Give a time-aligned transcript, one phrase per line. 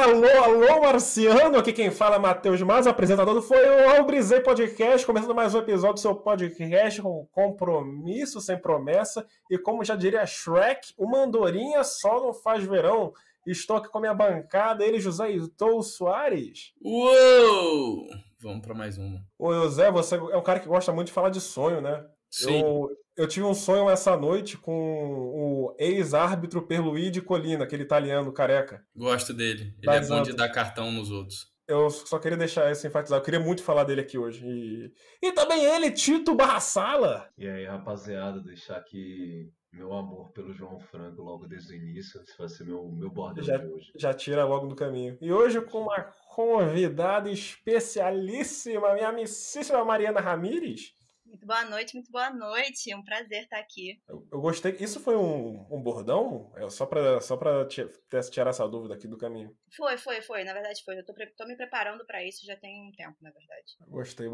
[0.00, 1.58] alô, alô, Marciano!
[1.58, 5.94] Aqui quem fala é Matheus Mas, apresentador foi o Albrizei Podcast, começando mais um episódio
[5.94, 9.26] do seu podcast com compromisso sem promessa.
[9.50, 13.12] E como já diria Shrek, o Mandorinha só não faz verão.
[13.46, 16.72] Estou aqui com a minha bancada, ele, José Itou Soares.
[16.82, 18.06] Uou!
[18.40, 19.22] Vamos para mais uma.
[19.38, 22.06] Ô, José, você é um cara que gosta muito de falar de sonho, né?
[22.30, 22.62] Sim.
[22.62, 22.88] Eu,
[23.20, 28.82] eu tive um sonho essa noite com o ex-árbitro Perluigi Colina, aquele italiano careca.
[28.96, 29.74] Gosto dele.
[29.78, 31.50] Ele Da é bom de dar cartão nos outros.
[31.68, 33.20] Eu só queria deixar isso enfatizado.
[33.20, 34.44] Eu queria muito falar dele aqui hoje.
[34.44, 37.28] E, e também ele, Tito Barrassala.
[37.38, 42.20] E aí, rapaziada, deixar aqui meu amor pelo João Franco logo desde o início.
[42.22, 43.92] Esse vai ser meu, meu bordão Já- de hoje.
[43.96, 45.16] Já tira logo do caminho.
[45.20, 46.02] E hoje com uma
[46.34, 50.92] convidada especialíssima, minha amicíssima Mariana Ramires.
[51.30, 52.90] Muito boa noite, muito boa noite.
[52.90, 54.02] É um prazer estar aqui.
[54.08, 54.76] Eu, eu gostei.
[54.80, 56.52] Isso foi um, um bordão?
[56.56, 57.88] É só pra, só ter-
[58.30, 59.56] tirar essa dúvida aqui do caminho.
[59.76, 60.42] Foi, foi, foi.
[60.42, 60.98] Na verdade, foi.
[60.98, 63.76] Eu tô, tô me preparando pra isso já tem um tempo, na verdade.
[63.86, 64.26] Gostei.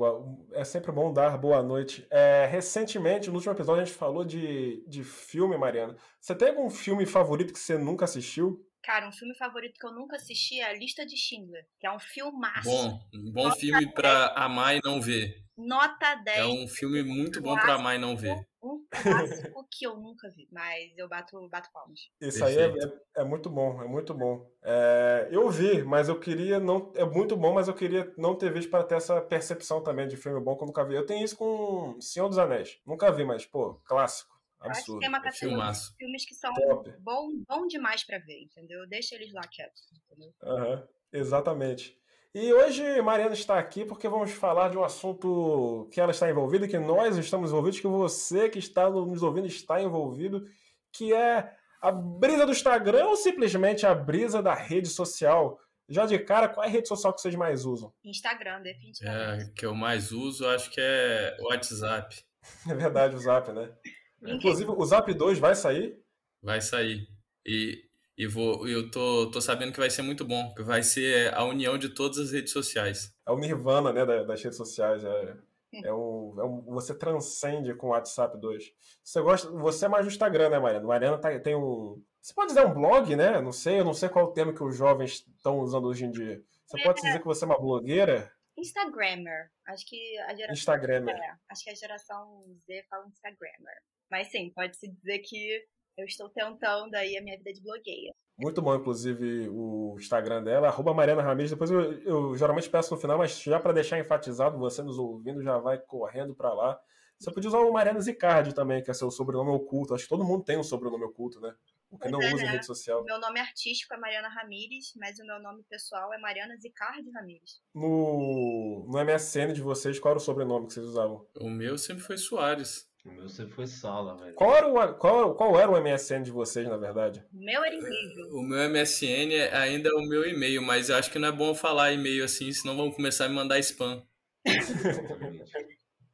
[0.54, 2.06] É sempre bom dar boa noite.
[2.10, 5.94] É, recentemente, no último episódio, a gente falou de, de filme, Mariana.
[6.18, 8.65] Você tem algum filme favorito que você nunca assistiu?
[8.86, 11.90] Cara, um filme favorito que eu nunca assisti é A Lista de Schindler, que é
[11.90, 12.70] um filmaço.
[12.70, 15.42] Bom, um bom filme pra amar e não ver.
[15.58, 16.38] Nota 10.
[16.38, 18.46] É um filme muito bom pra amar e não ver.
[18.62, 21.98] Um clássico que eu nunca vi, mas eu bato, bato palmas.
[22.20, 23.00] Isso aí é, Perfeito.
[23.16, 24.48] é, é muito bom, é muito bom.
[24.62, 26.92] É, eu vi, mas eu queria não.
[26.94, 30.16] É muito bom, mas eu queria não ter visto para ter essa percepção também de
[30.16, 30.94] filme bom que eu nunca vi.
[30.94, 32.78] Eu tenho isso com Senhor dos Anéis.
[32.86, 34.35] Nunca vi, mas, pô, clássico.
[34.66, 35.00] Eu acho que Absurdo.
[35.00, 36.90] tem uma É categoria de filmes que são Top.
[37.00, 38.86] bom, bom demais pra ver, entendeu?
[38.88, 40.32] Deixa eles lá quietos, entendeu?
[40.42, 41.96] Aham, exatamente.
[42.34, 46.68] E hoje Mariana está aqui porque vamos falar de um assunto que ela está envolvida,
[46.68, 50.44] que nós estamos envolvidos, que você que está nos ouvindo está envolvido,
[50.92, 51.50] que é
[51.80, 55.58] a brisa do Instagram ou simplesmente a brisa da rede social.
[55.88, 57.94] Já de cara, qual é a rede social que vocês mais usam?
[58.04, 59.44] Instagram, definitivamente.
[59.44, 62.22] É, que eu mais uso, acho que é WhatsApp.
[62.70, 63.72] É verdade, o Zap, né?
[64.18, 64.36] Incrível.
[64.36, 65.98] Inclusive, o Zap 2 vai sair?
[66.42, 67.08] Vai sair.
[67.44, 67.84] E,
[68.16, 71.44] e vou, eu tô, tô sabendo que vai ser muito bom, que vai ser a
[71.44, 73.14] união de todas as redes sociais.
[73.26, 75.04] É o Nirvana, né, da- das redes sociais.
[75.04, 75.36] É,
[75.84, 78.72] é, um, é um- você transcende com o WhatsApp 2.
[79.02, 80.86] Você gosta, você é mais do Instagram, né, Mariana?
[80.86, 82.02] Mariana tá- tem um.
[82.20, 83.40] Você pode dizer um blog, né?
[83.40, 86.04] Não sei, eu não sei qual é o termo que os jovens estão usando hoje
[86.04, 86.42] em dia.
[86.64, 88.32] Você pode dizer que você é uma blogueira?
[88.58, 89.50] Instagrammer.
[89.68, 90.52] Acho que a geração.
[90.54, 91.14] Instagramer.
[91.14, 93.76] É, acho que a geração Z fala Instagrammer.
[94.10, 95.64] Mas sim, pode-se dizer que
[95.96, 98.12] eu estou tentando aí a minha vida de blogueira.
[98.38, 101.50] Muito bom, inclusive, o Instagram dela, arroba Mariana Ramirez.
[101.50, 105.42] Depois eu, eu geralmente peço no final, mas já para deixar enfatizado, você nos ouvindo
[105.42, 106.78] já vai correndo para lá.
[107.18, 109.94] Você podia usar o Mariana Zicardi também, que é seu sobrenome oculto.
[109.94, 111.54] Acho que todo mundo tem um sobrenome oculto, né?
[111.90, 112.52] O que não é, usa em né?
[112.52, 113.02] rede social.
[113.04, 117.62] Meu nome artístico é Mariana Ramires, mas o meu nome pessoal é Mariana Zicardi Ramires.
[117.74, 121.26] No, no MSN de vocês, qual era o sobrenome que vocês usavam?
[121.40, 122.85] O meu sempre foi Soares.
[123.06, 124.34] O meu sempre foi sala, velho.
[124.34, 127.24] Qual era, o, qual, qual era o MSN de vocês, na verdade?
[127.32, 128.30] O meu era incrível.
[128.32, 131.32] O meu MSN é ainda é o meu e-mail, mas eu acho que não é
[131.32, 134.04] bom falar e-mail assim, senão vão começar a me mandar spam.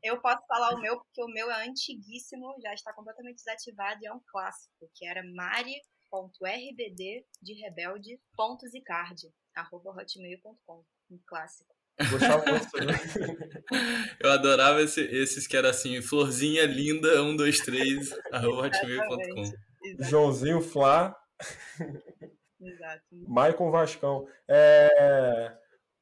[0.02, 4.06] Eu posso falar o meu, porque o meu é antiguíssimo, já está completamente desativado e
[4.06, 6.98] é um clássico, que era mari.rbd
[7.40, 10.84] de rebelde ponto zicardi, arroba hotmail.com.
[11.08, 11.72] Um clássico.
[12.10, 12.94] Gostava muito disso, né?
[14.20, 19.52] Eu adorava esse- esses que era assim, florzinha linda, 123, arroba hotmail.com.
[20.00, 21.16] Joãozinho Flá,
[22.60, 23.02] exato.
[23.28, 24.26] Maicon Vascão.
[24.48, 25.52] É,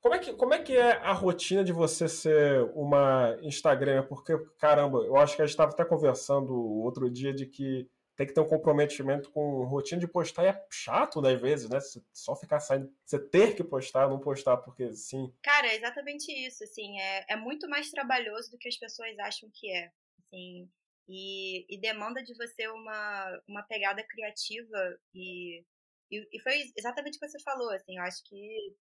[0.00, 4.06] Como, é que, como é que é a rotina de você ser uma Instagramer?
[4.08, 7.86] Porque, caramba, eu acho que a gente estava até conversando outro dia de que
[8.20, 11.70] tem que ter um comprometimento com rotina de postar e é chato, né, às vezes,
[11.70, 11.80] né?
[11.80, 12.94] Você só ficar saindo.
[13.02, 15.32] Você ter que postar, não postar, porque sim.
[15.42, 19.48] Cara, é exatamente isso, assim, é, é muito mais trabalhoso do que as pessoas acham
[19.54, 20.68] que é, assim,
[21.08, 25.64] e, e demanda de você uma, uma pegada criativa e,
[26.10, 28.76] e, e foi exatamente o que você falou, assim, eu acho que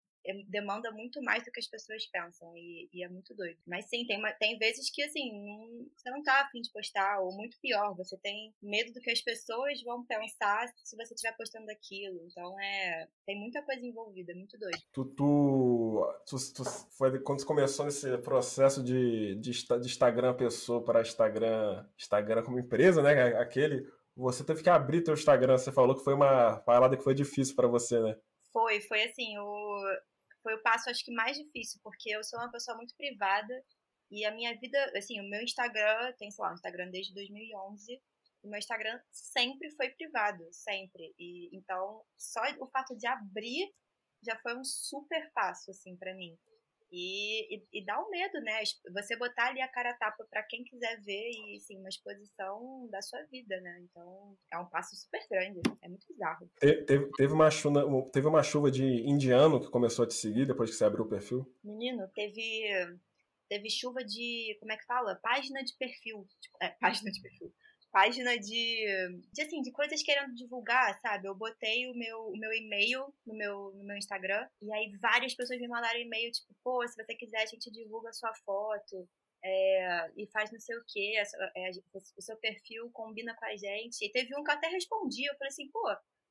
[0.47, 3.57] demanda muito mais do que as pessoas pensam e, e é muito doido.
[3.67, 7.19] Mas sim, tem, uma- tem vezes que, assim, não- você não tá afim de postar,
[7.21, 11.35] ou muito pior, você tem medo do que as pessoas vão pensar se você estiver
[11.37, 14.77] postando aquilo, então é, tem muita coisa envolvida, é muito doido.
[14.93, 16.63] Tu, tu, tu, tu-
[16.97, 22.59] foi quando você começou nesse processo de, de, de Instagram pessoa para Instagram, Instagram como
[22.59, 23.11] empresa, né?
[23.39, 23.87] Aquele.
[24.15, 25.57] Você teve que abrir teu Instagram.
[25.57, 28.15] Você falou que foi uma parada que foi difícil para você, né?
[28.53, 29.74] Foi, foi assim, o,
[30.45, 33.65] foi o passo acho que mais difícil, porque eu sou uma pessoa muito privada
[34.11, 37.99] e a minha vida, assim, o meu Instagram, tem, sei lá, um Instagram desde 2011,
[38.43, 41.15] o meu Instagram sempre foi privado, sempre.
[41.17, 43.73] E então, só o fato de abrir
[44.23, 46.37] já foi um super passo, assim, para mim.
[46.97, 48.61] E, e, e, dá um medo, né?
[48.93, 53.01] Você botar ali a cara tapa para quem quiser ver e, assim, uma exposição da
[53.01, 53.81] sua vida, né?
[53.81, 55.59] Então, é um passo super grande.
[55.81, 56.49] É muito bizarro.
[56.57, 57.83] Teve, teve, uma, chuva,
[58.13, 61.09] teve uma chuva de indiano que começou a te seguir depois que você abriu o
[61.09, 61.45] perfil?
[61.61, 62.63] Menino, teve,
[63.49, 65.19] teve chuva de, como é que fala?
[65.21, 66.25] Página de perfil.
[66.39, 67.53] Tipo, é, página de perfil
[67.95, 68.85] página de,
[69.31, 71.29] de assim, de coisas querendo divulgar, sabe?
[71.29, 75.33] Eu botei o meu, o meu e-mail no meu, no meu Instagram e aí várias
[75.33, 79.07] pessoas me mandaram e-mail, tipo, pô, se você quiser a gente divulga a sua foto.
[79.47, 81.23] É, e faz não sei o que, é,
[82.17, 84.03] o seu perfil combina com a gente.
[84.03, 85.87] E teve um que eu até respondi, eu falei assim, pô,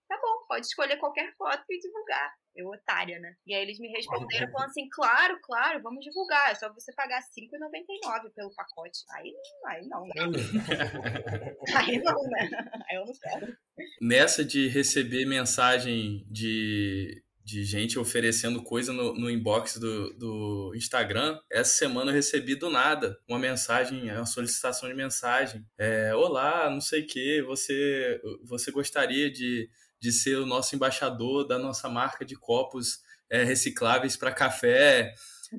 [0.08, 2.32] tá bom, pode escolher qualquer foto e divulgar.
[2.56, 3.34] Eu, otária, né?
[3.44, 6.52] E aí eles me responderam falando assim, claro, claro, vamos divulgar.
[6.52, 9.00] É só você pagar R$5,99 pelo pacote.
[9.10, 9.34] Aí,
[9.66, 10.14] aí não, né?
[11.76, 12.50] aí não, né?
[12.88, 13.56] Aí eu não quero.
[14.00, 21.38] Nessa de receber mensagem de de gente oferecendo coisa no, no inbox do, do, Instagram.
[21.52, 25.62] Essa semana eu recebi do nada uma mensagem, uma solicitação de mensagem.
[25.76, 29.68] É, Olá, não sei o que, você, você gostaria de
[30.04, 32.98] de ser o nosso embaixador da nossa marca de copos
[33.30, 35.14] é, recicláveis para café.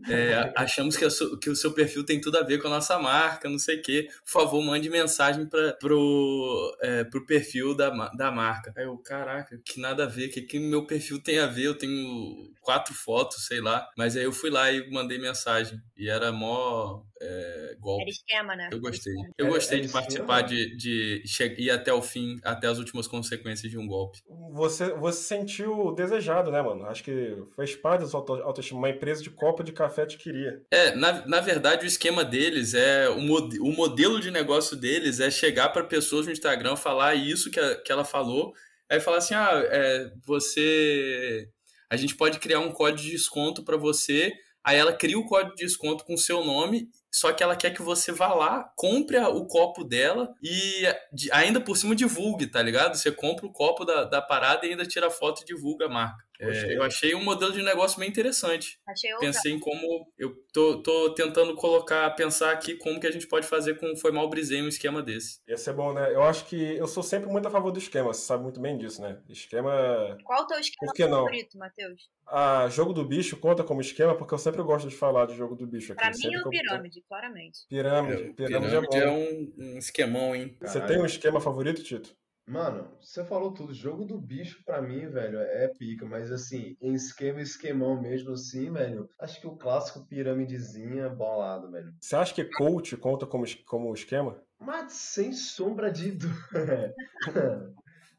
[0.07, 1.07] É, achamos que,
[1.42, 3.81] que, o seu perfil tem tudo a ver com a nossa marca, não sei o
[3.81, 4.07] quê.
[4.24, 8.71] Por favor, mande mensagem para pro, é, pro perfil da, da marca.
[8.77, 11.63] Aí eu, caraca, que nada a ver, que, que meu perfil tem a ver?
[11.63, 13.89] Eu tenho quatro fotos, sei lá.
[13.98, 15.81] Mas aí eu fui lá e mandei mensagem.
[15.98, 18.01] E era mó é, golpe.
[18.01, 18.69] Era esquema, né?
[18.71, 19.13] Eu gostei.
[19.38, 21.23] Eu gostei de participar, de, de
[21.57, 24.19] ir até o fim, até as últimas consequências de um golpe.
[24.51, 26.85] Você, você sentiu desejado, né, mano?
[26.85, 28.79] Acho que foi parte da sua autoestima.
[28.79, 30.62] Uma empresa de copa de café te queria.
[30.71, 33.09] É, na, na verdade, o esquema deles é.
[33.09, 37.50] O, mod, o modelo de negócio deles é chegar para pessoas no Instagram, falar isso
[37.50, 38.53] que, a, que ela falou,
[38.89, 41.47] aí falar assim: ah, é, você.
[41.89, 44.33] A gente pode criar um código de desconto para você.
[44.63, 47.71] Aí ela cria o código de desconto com o seu nome só que ela quer
[47.71, 50.83] que você vá lá, compre o copo dela e
[51.31, 52.97] ainda por cima divulgue, tá ligado?
[52.97, 56.25] Você compra o copo da, da parada e ainda tira foto e divulga a marca.
[56.40, 58.80] É, eu achei um modelo de negócio bem interessante.
[58.88, 60.12] Achei Pensei em como.
[60.18, 64.12] Eu tô, tô tentando colocar, pensar aqui como que a gente pode fazer com Foi
[64.12, 65.40] Mal Brisei um esquema desse.
[65.48, 66.14] Ia ser bom, né?
[66.14, 68.78] Eu acho que eu sou sempre muito a favor do esquema, você sabe muito bem
[68.78, 69.20] disso, né?
[69.30, 70.18] Esquema.
[70.24, 72.10] Qual o teu esquema favorito, Matheus?
[72.28, 75.56] Ah, jogo do bicho conta como esquema, porque eu sempre gosto de falar de jogo
[75.56, 76.02] do bicho aqui.
[76.02, 77.04] Pra mim é o pirâmide, eu...
[77.08, 77.60] claramente.
[77.70, 80.58] Pirâmide, é, pirâmide, pirâmide é, é um, um, esquemão, hein?
[80.60, 82.16] Você tem um esquema favorito, Tito?
[82.47, 83.74] Mano, você falou tudo.
[83.74, 86.06] Jogo do bicho, pra mim, velho, é pica.
[86.06, 91.92] Mas, assim, em esquema, esquemão mesmo, assim, velho, acho que o clássico piramidezinha bolado, velho.
[92.00, 94.39] Você acha que coach conta como, como esquema?
[94.59, 96.94] Mas sem sombra de dúvida.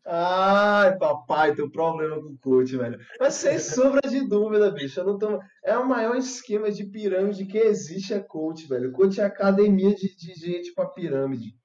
[0.08, 2.98] Ai, papai, tem um problema com o coach, velho.
[3.18, 5.00] Mas sem sombra de dúvida, bicho.
[5.00, 5.40] Eu não tô...
[5.64, 8.92] É o maior esquema de pirâmide que existe é coach, velho.
[8.92, 11.56] Coach é academia de, de gente pra pirâmide.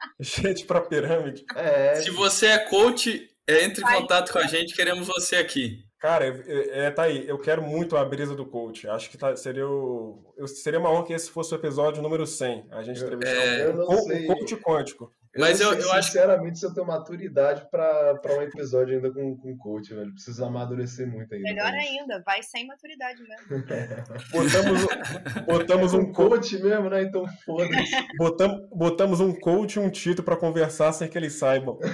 [0.20, 1.44] Gente pra pirâmide.
[1.54, 1.96] É.
[1.96, 5.84] Se você é coach, entre em contato com a gente, queremos você aqui.
[6.00, 7.28] Cara, é, é, tá aí.
[7.28, 8.88] Eu quero muito a brisa do coach.
[8.88, 12.26] Acho que tá, seria o, eu, seria uma honra que esse fosse o episódio número
[12.26, 12.68] 100.
[12.70, 15.12] A gente entrevistar é, um, um, coach quântico.
[15.32, 16.60] Eu Mas eu, eu sinceramente, acho...
[16.60, 20.12] se eu tenho maturidade para um episódio ainda com, com coach, velho.
[20.12, 21.48] Preciso amadurecer muito ainda.
[21.48, 23.64] Melhor ainda, vai sem maturidade mesmo.
[24.32, 24.86] botamos,
[25.46, 27.04] botamos um coach mesmo, né?
[27.04, 27.70] Então foda-se.
[28.18, 31.78] Botamos, botamos um coach e um Tito para conversar sem que eles saibam.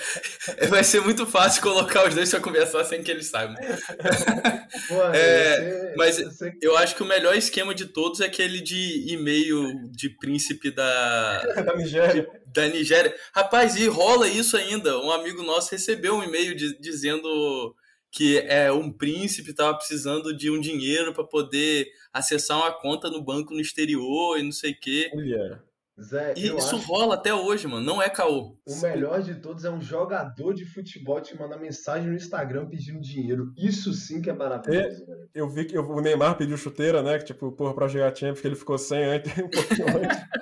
[0.68, 3.56] Vai ser muito fácil colocar os dois para conversar sem que eles saibam.
[4.90, 6.18] Mano, é, mas
[6.60, 11.42] eu acho que o melhor esquema de todos é aquele de e-mail de príncipe da,
[11.62, 12.28] da Nigéria.
[12.46, 13.14] Da Nigéria.
[13.34, 14.98] Rapaz, e rola isso ainda.
[14.98, 17.74] Um amigo nosso recebeu um e-mail de, dizendo
[18.10, 23.22] que é um príncipe estava precisando de um dinheiro para poder acessar uma conta no
[23.22, 25.10] banco no exterior e não sei o quê.
[25.14, 25.62] Yeah.
[26.02, 27.84] Zé, e isso rola até hoje, mano.
[27.84, 28.56] Não é caô.
[28.66, 33.00] O melhor de todos é um jogador de futebol te mandar mensagem no Instagram pedindo
[33.00, 33.52] dinheiro.
[33.56, 35.04] Isso sim que é maravilhoso.
[35.08, 37.18] É, eu vi que o Neymar pediu chuteira, né?
[37.18, 40.32] Que tipo, porra, pra jogar Champions, que ele ficou sem antes, um pouquinho antes.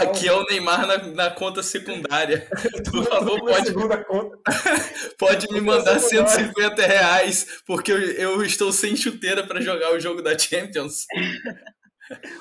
[0.00, 2.46] Aqui é o Neymar na, na conta secundária.
[2.90, 3.72] Por favor, pode,
[5.18, 10.22] pode me mandar 150 reais, porque eu, eu estou sem chuteira para jogar o jogo
[10.22, 11.06] da Champions.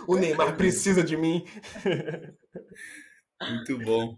[0.07, 1.45] O Neymar precisa de mim.
[3.41, 4.17] Muito bom.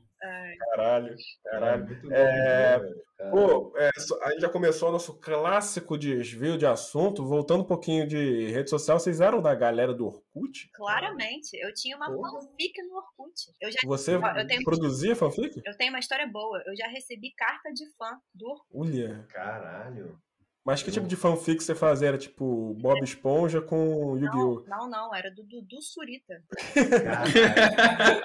[0.72, 1.86] Caralho, É, caralho.
[1.86, 3.32] muito É, bom, velho, cara.
[3.32, 3.90] Pô, é,
[4.24, 7.24] a gente já começou o nosso clássico desvio de assunto.
[7.26, 10.70] Voltando um pouquinho de rede social, vocês eram da galera do Orkut?
[10.74, 11.56] Claramente.
[11.58, 12.22] Eu tinha uma Pô.
[12.24, 13.34] fanfic no Orkut.
[13.62, 15.62] Eu já Você eu tenho- produzia fanfic?
[15.66, 16.62] eu tenho uma história boa.
[16.66, 18.68] Eu já recebi carta de fã do Orkut.
[18.74, 19.26] Olha.
[19.30, 20.18] Caralho.
[20.66, 22.10] Mas que tipo de fanfic você fazia?
[22.10, 24.64] Era tipo Bob Esponja com Yu-Gi-Oh!
[24.68, 26.44] Não, não, era do Dudu Surita.
[26.74, 28.22] Caralho.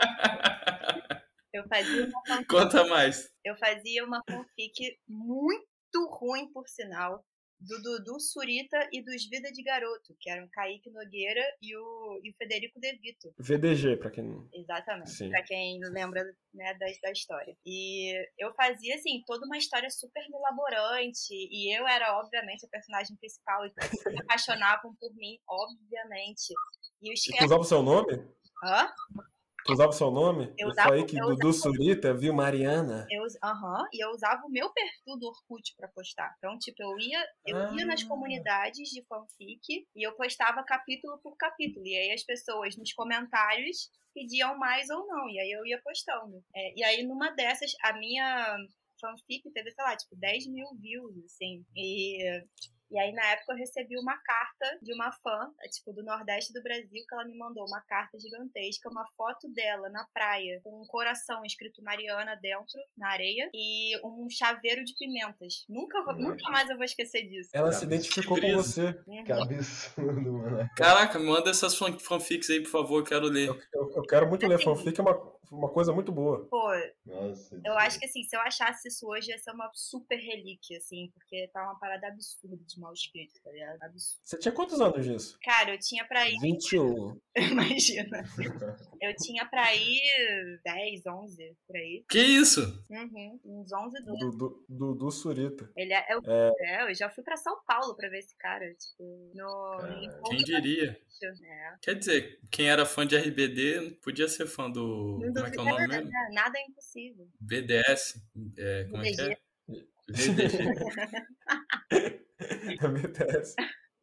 [1.53, 3.31] Eu fazia uma fanfic, Conta mais.
[3.45, 7.25] eu fazia uma fanfic muito ruim, por sinal,
[7.61, 12.31] do Dudu Surita e dos Vida de Garoto, que eram Kaique Nogueira e o, e
[12.31, 13.33] o Federico De Vito.
[13.39, 14.49] VDG, pra quem não.
[14.53, 15.11] Exatamente.
[15.11, 15.31] Sim.
[15.31, 17.57] Pra quem lembra né, da, da história.
[17.65, 21.33] E eu fazia, assim, toda uma história super elaborante.
[21.33, 23.65] E eu era, obviamente, a personagem principal.
[23.65, 26.53] E todos se apaixonavam por mim, obviamente.
[27.01, 27.45] E o E tu esquema.
[27.47, 28.15] usava o seu nome?
[28.65, 28.89] Hã?
[29.65, 30.47] Tu usava o seu nome?
[30.59, 33.07] Eu Eu usava- falei que eu Dudu Surita viu Mariana.
[33.11, 36.35] Eu, us- aham, e eu usava o meu perfil do Orkut pra postar.
[36.39, 38.09] Então, tipo, eu ia, eu ia nas Ah.
[38.09, 41.87] comunidades de fanfic e eu postava capítulo por capítulo.
[41.87, 45.29] E aí as pessoas nos comentários pediam mais ou não.
[45.29, 46.43] E aí eu ia postando.
[46.55, 48.57] É, e aí numa dessas, a minha
[49.01, 51.65] fanfic teve, sei lá, tipo, 10 mil views, assim.
[51.77, 52.43] E.
[52.93, 56.53] E aí, na época, eu recebi uma carta de uma fã, é, tipo, do Nordeste
[56.53, 60.83] do Brasil, que ela me mandou uma carta gigantesca, uma foto dela na praia, com
[60.83, 65.65] um coração escrito Mariana dentro, na areia, e um chaveiro de pimentas.
[65.69, 67.49] Nunca, vou- nunca mais eu vou esquecer disso.
[67.55, 68.95] Ela se identificou com você.
[69.07, 69.25] Uhum.
[69.25, 70.71] Que absurdo, mano.
[70.77, 73.49] Caraca, manda essas fan- fanfics aí, por favor, eu quero ler.
[73.49, 74.65] Eu, eu- eu quero muito ler Assim.
[74.65, 76.47] fanfic, é uma, uma coisa muito boa.
[76.51, 76.71] Pô,
[77.05, 77.61] Nossa.
[77.65, 81.11] eu acho que assim, se eu achasse isso hoje, ia ser uma super relíquia, assim,
[81.15, 83.83] porque tá uma parada absurda de mal escrito, tá ligado?
[83.83, 84.21] Absurdo.
[84.25, 85.39] Você tinha quantos anos disso?
[85.43, 87.21] Cara, eu tinha pra ir, 21.
[87.37, 88.23] imagina.
[89.03, 92.05] Eu tinha pra ir 10, 11, por aí.
[92.09, 92.61] Que isso?
[92.89, 94.21] Uhum, uns 11, 12.
[94.21, 95.69] Dudu Dudu Surita.
[95.77, 99.33] Ele é, eu, é, eu já fui pra São Paulo pra ver esse cara, tipo,
[99.35, 100.97] no Cara, em Quem diria?
[101.21, 101.79] Né?
[101.81, 105.19] Quer dizer, quem era fã de RBD podia ser fã do.
[105.33, 106.11] Como é que é o duvido- nome mesmo?
[106.17, 107.29] é, Nada é impossível.
[107.41, 108.21] BDS.
[108.59, 109.37] É, como é que é?
[110.09, 110.73] VDG.
[112.81, 113.55] É BTS.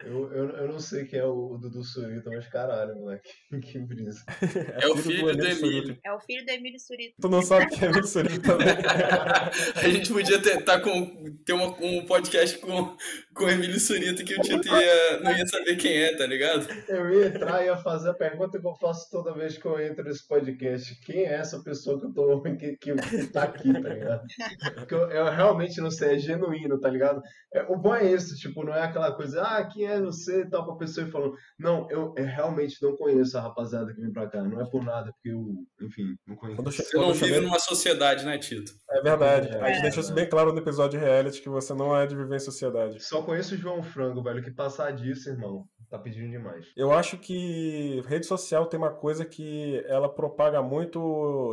[0.02, 3.30] Eu, eu, eu não sei quem é o Dudu Surita, mas caralho, moleque.
[3.62, 4.24] Que brisa.
[4.82, 6.00] É o filho do Emílio Emílio.
[6.06, 7.16] É o filho do Emílio Surita.
[7.22, 8.68] Tu não sabe quem é Emílio Surita também.
[9.76, 12.96] A gente podia tentar com, ter uma- um podcast com,
[13.40, 16.68] com o Emílio Surita que o Tito ia, não ia saber quem é, tá ligado?
[16.90, 19.80] Eu ia entrar e ia fazer a pergunta que eu faço toda vez que eu
[19.80, 20.94] entro nesse podcast.
[21.06, 24.22] Quem é essa pessoa que eu tô que, que, que tá aqui, tá ligado?
[24.76, 27.22] Porque eu, eu realmente não sei, é genuíno, tá ligado?
[27.54, 30.50] É, o bom é isso, tipo, não é aquela coisa, ah, quem é você e
[30.50, 31.34] tal, pra pessoa ir falando.
[31.58, 34.44] Não, eu, eu realmente não conheço a rapaziada que vem pra cá.
[34.44, 35.46] Não é por nada, porque eu,
[35.88, 36.62] enfim, não conheço.
[36.62, 38.72] Você não vive chamei- numa sociedade, né, Tito?
[38.92, 39.56] É verdade.
[39.58, 42.06] A É, gente deixou isso bem claro no episódio de reality que você não é
[42.06, 43.02] de viver em sociedade.
[43.04, 46.66] Só conheço o João Frango, velho, que passar disso, irmão, tá pedindo demais.
[46.76, 51.00] Eu acho que rede social tem uma coisa que ela propaga muito,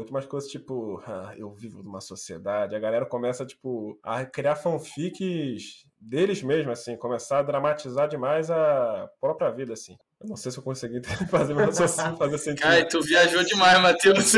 [0.09, 2.75] umas coisas tipo, ah, eu vivo numa sociedade.
[2.75, 9.11] A galera começa, tipo, a criar fanfics deles mesmos, assim, começar a dramatizar demais a
[9.21, 9.97] própria vida, assim.
[10.21, 12.63] Eu não sei se eu consegui fazer meu raciocínio fazer sentido.
[12.63, 14.33] Cara, tu viajou demais, Matheus.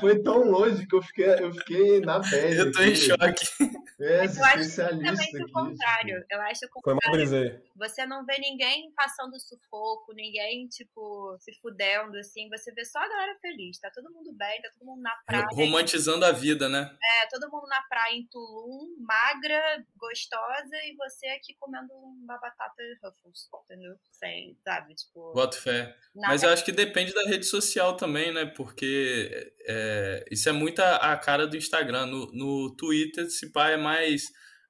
[0.00, 2.60] Foi tão longe que eu fiquei, eu fiquei na pele.
[2.60, 2.96] Eu tô em aqui.
[2.96, 3.74] choque.
[4.00, 6.24] É, Eu acho especialista Exatamente o contrário.
[6.28, 7.62] Eu acho o Foi mal contrário.
[7.76, 12.48] Você não vê ninguém passando sufoco, ninguém, tipo, se fudendo, assim.
[12.50, 13.78] Você vê só a galera feliz.
[13.78, 15.46] Tá todo mundo bem, tá todo mundo na praia.
[15.52, 16.94] Romantizando a vida, né?
[17.02, 22.82] É, todo mundo na praia em Tulum, magra, gostosa, e você aqui comendo uma batata
[23.02, 23.94] Ruffles, entendeu?
[24.10, 24.94] Sem, sabe?
[24.94, 25.94] Tipo, Boto fé.
[26.14, 28.46] Mas eu acho que depende da rede social também, né?
[28.46, 32.06] Porque é, isso é muito a, a cara do Instagram.
[32.06, 34.22] No, no Twitter, se pá, é mais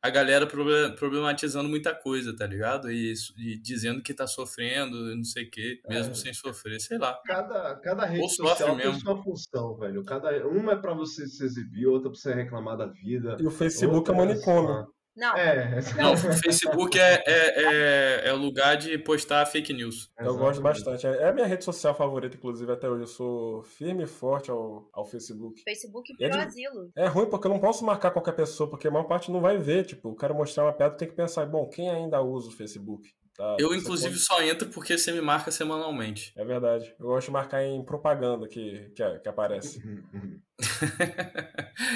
[0.02, 2.90] a galera proble- problematizando muita coisa, tá ligado?
[2.90, 6.14] E, isso- e dizendo que tá sofrendo, não sei o quê, mesmo É.
[6.14, 7.18] sem sofrer, sei lá.
[7.26, 9.00] Cada, cada rede Ou social tem mesmo.
[9.00, 10.04] sua função, velho.
[10.04, 13.36] Cada, uma é pra você se exibir, outra pra você reclamar da vida.
[13.40, 14.86] E o Facebook é outra manicômio.
[15.16, 17.62] Não, É, Não, o Facebook é, é,
[18.24, 20.10] é, é o lugar de postar fake news.
[20.18, 20.84] Eu gosto exatamente.
[20.84, 21.06] bastante.
[21.06, 23.02] É a minha rede social favorita, inclusive, até hoje.
[23.02, 25.62] Eu sou firme e forte ao, ao Facebook.
[25.62, 26.90] Facebook É virou de- asilo.
[26.96, 29.56] É ruim porque eu não posso marcar qualquer pessoa, porque a maior parte não vai
[29.56, 29.84] ver.
[29.86, 33.08] Tipo, eu quero mostrar uma piada, tem que pensar, bom, quem ainda usa o Facebook?
[33.36, 33.56] Tá?
[33.58, 36.32] Eu, inclusive, pode- só entro porque você me marca semanalmente.
[36.36, 36.94] É verdade.
[37.00, 39.80] Eu gosto de marcar em propaganda que, que, que aparece.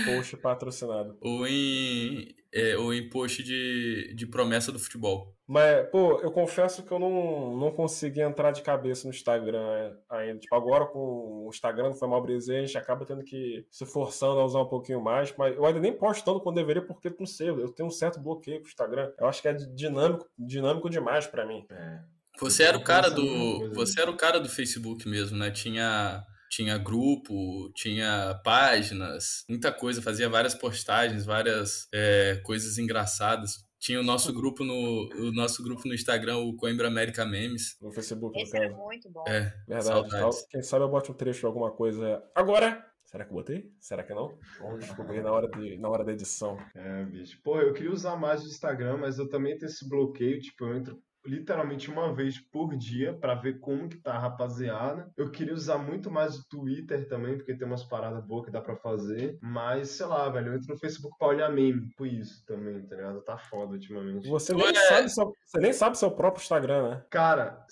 [0.05, 1.17] Post patrocinado.
[1.23, 5.35] ou em, é, ou em post de, de promessa do futebol.
[5.47, 10.41] Mas, pô, eu confesso que eu não, não consegui entrar de cabeça no Instagram ainda.
[10.41, 14.45] Tipo, agora com o Instagram foi mal a gente acaba tendo que se forçando a
[14.45, 15.33] usar um pouquinho mais.
[15.39, 18.21] Mas eu ainda nem posto tanto quando deveria, porque não sei, eu tenho um certo
[18.21, 19.11] bloqueio com o Instagram.
[19.19, 21.65] Eu acho que é dinâmico, dinâmico demais para mim.
[21.71, 22.01] É.
[22.41, 23.73] Você era o cara do.
[23.75, 25.51] Você era o cara do Facebook mesmo, né?
[25.51, 26.23] Tinha.
[26.51, 33.67] Tinha grupo, tinha páginas, muita coisa, fazia várias postagens, várias é, coisas engraçadas.
[33.79, 37.77] Tinha o nosso grupo no o nosso grupo no Instagram, o Coimbra América Memes.
[37.81, 38.83] No Facebook, no Esse era caso.
[38.83, 39.25] muito bom.
[39.29, 39.85] É, Verdade.
[39.85, 40.37] saudades.
[40.41, 42.85] Tal- Quem sabe eu bote um trecho de alguma coisa agora.
[43.05, 43.71] Será que eu botei?
[43.81, 44.37] Será que não?
[44.61, 46.59] Vamos descobrir na hora, de, na hora da edição.
[46.75, 47.41] É, bicho.
[47.43, 50.39] Pô, eu queria usar mais o Instagram, mas eu também tenho esse bloqueio.
[50.41, 55.11] Tipo, eu entro literalmente uma vez por dia pra ver como que tá a rapaziada.
[55.17, 58.61] Eu queria usar muito mais o Twitter também, porque tem umas paradas boas que dá
[58.61, 59.39] pra fazer.
[59.41, 61.89] Mas, sei lá, velho, eu entro no Facebook pra olhar meme.
[61.97, 63.23] Por isso também, tá ligado?
[63.23, 64.29] Tá foda ultimamente.
[64.29, 67.05] Você nem, sabe seu, você nem sabe seu próprio Instagram, né?
[67.11, 67.65] Cara,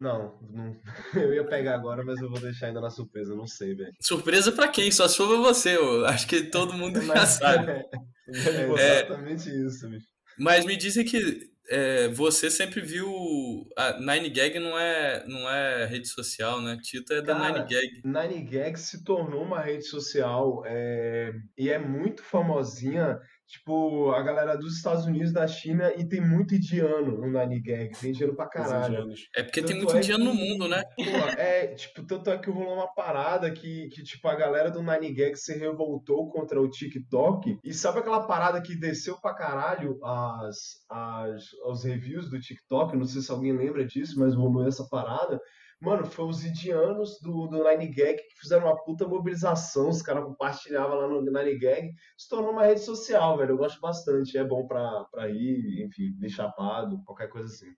[0.00, 0.76] não, não.
[1.14, 3.34] Eu ia pegar agora, mas eu vou deixar ainda na surpresa.
[3.34, 3.92] Não sei, velho.
[4.00, 4.90] Surpresa pra quem?
[4.90, 5.76] Só se for pra você.
[5.76, 7.84] Eu acho que todo mundo já sabe.
[8.26, 8.82] É, você?
[8.82, 10.06] exatamente isso, bicho.
[10.38, 13.66] Mas me dizem que é, você sempre viu.
[13.76, 16.78] A Nine Gag não é, não é rede social, né?
[16.82, 18.02] Tito é da Cara, Nine Gag.
[18.04, 23.18] Nine Gag se tornou uma rede social é, e é muito famosinha.
[23.54, 27.92] Tipo, a galera dos Estados Unidos, da China, e tem muito indiano no Nine Gag.
[28.00, 29.06] Tem dinheiro pra caralho.
[29.36, 30.82] É porque tem Tanto muito é indiano no que- mundo, né?
[30.96, 31.02] Pô,
[31.38, 35.12] é, tipo, tanto é que rolou uma parada que, que, tipo, a galera do Nine
[35.14, 37.56] Gag se revoltou contra o TikTok.
[37.62, 40.56] E sabe aquela parada que desceu pra caralho as,
[40.90, 42.96] as, os reviews do TikTok?
[42.96, 45.38] Não sei se alguém lembra disso, mas rolou essa parada.
[45.84, 49.88] Mano, foi os indianos do, do Nine Gag que fizeram uma puta mobilização.
[49.88, 51.92] Os caras compartilhavam lá no Nine Gag.
[52.16, 53.52] Se tornou uma rede social, velho.
[53.52, 54.38] Eu gosto bastante.
[54.38, 57.72] É bom pra, pra ir, enfim, ir chapado, qualquer coisa assim.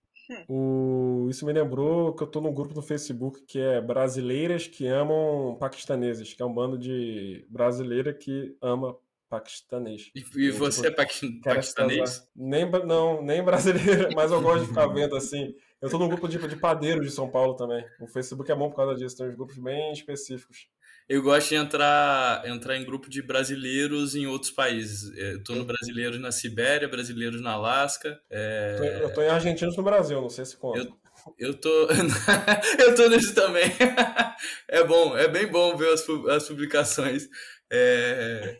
[0.49, 1.27] O...
[1.29, 5.57] Isso me lembrou que eu tô num grupo no Facebook que é Brasileiras que Amam
[5.57, 8.97] Paquistaneses, que é um bando de brasileira que ama
[9.29, 10.09] paquistanês.
[10.15, 12.27] E, e Eu, você tipo, é paquistanês?
[12.35, 15.53] Nem, não, nem brasileira, mas eu gosto de ficar vendo assim.
[15.81, 17.85] Eu tô num grupo de, de padeiros de São Paulo também.
[17.99, 20.67] O Facebook é bom por causa disso, tem uns grupos bem específicos.
[21.07, 25.15] Eu gosto de entrar, entrar em grupo de brasileiros em outros países.
[25.17, 28.19] É, Eu tô no Brasileiros na Sibéria, Brasileiros na Alasca.
[28.29, 30.79] é, Eu tô- em argentinos no Brasil, não sei se conta.
[30.79, 30.97] Eu-
[31.37, 31.69] Eu tô.
[32.79, 33.63] eu tô nisso também.
[34.67, 37.27] é bom, é bem bom ver as, as publicações.
[37.69, 38.59] É,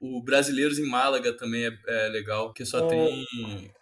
[0.00, 2.88] o Brasileiros em Málaga também é, é legal, porque só É.
[2.88, 3.26] tem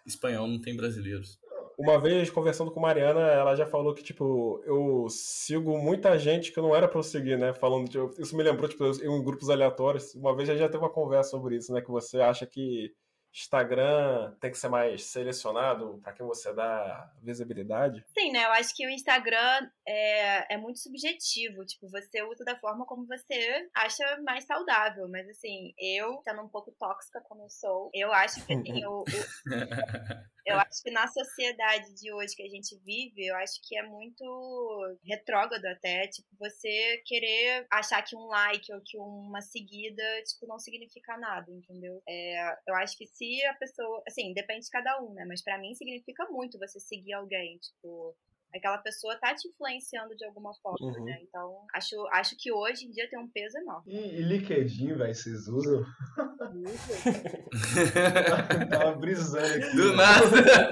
[0.05, 1.39] espanhol, não tem brasileiros.
[1.77, 6.61] Uma vez, conversando com Mariana, ela já falou que, tipo, eu sigo muita gente que
[6.61, 7.53] não era pra eu seguir, né?
[7.53, 10.15] Falando, tipo, isso me lembrou, tipo, eu em grupos aleatórios.
[10.15, 11.81] Uma vez a gente já teve uma conversa sobre isso, né?
[11.81, 12.93] Que você acha que
[13.33, 18.01] Instagram tem que ser mais selecionado pra quem você dá visibilidade.
[18.17, 18.45] Sim, né?
[18.45, 21.65] Eu acho que o Instagram é, é muito subjetivo.
[21.65, 25.09] Tipo, você usa da forma como você acha mais saudável.
[25.09, 29.01] Mas, assim, eu, sendo um pouco tóxica como eu sou, eu acho que, assim, o,
[29.01, 29.05] o-
[30.45, 33.83] eu acho que na sociedade de hoje que a gente vive, eu acho que é
[33.83, 40.47] muito retrógrado até, tipo, você querer achar que um like ou que uma seguida, tipo,
[40.47, 42.01] não significa nada, entendeu?
[42.07, 45.25] É, eu acho que se a pessoa, assim, depende de cada um, né?
[45.25, 48.15] Mas pra mim significa muito você seguir alguém, tipo,
[48.55, 51.05] aquela pessoa tá te influenciando de alguma forma, Uhum.
[51.05, 51.17] né?
[51.23, 53.93] Então, acho, acho que hoje em dia tem um peso enorme.
[53.93, 55.83] E, e LinkedIn, velho, vocês usam?
[58.69, 59.75] Tava brisando aqui.
[59.75, 60.69] Do nada!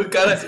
[0.00, 0.38] O cara.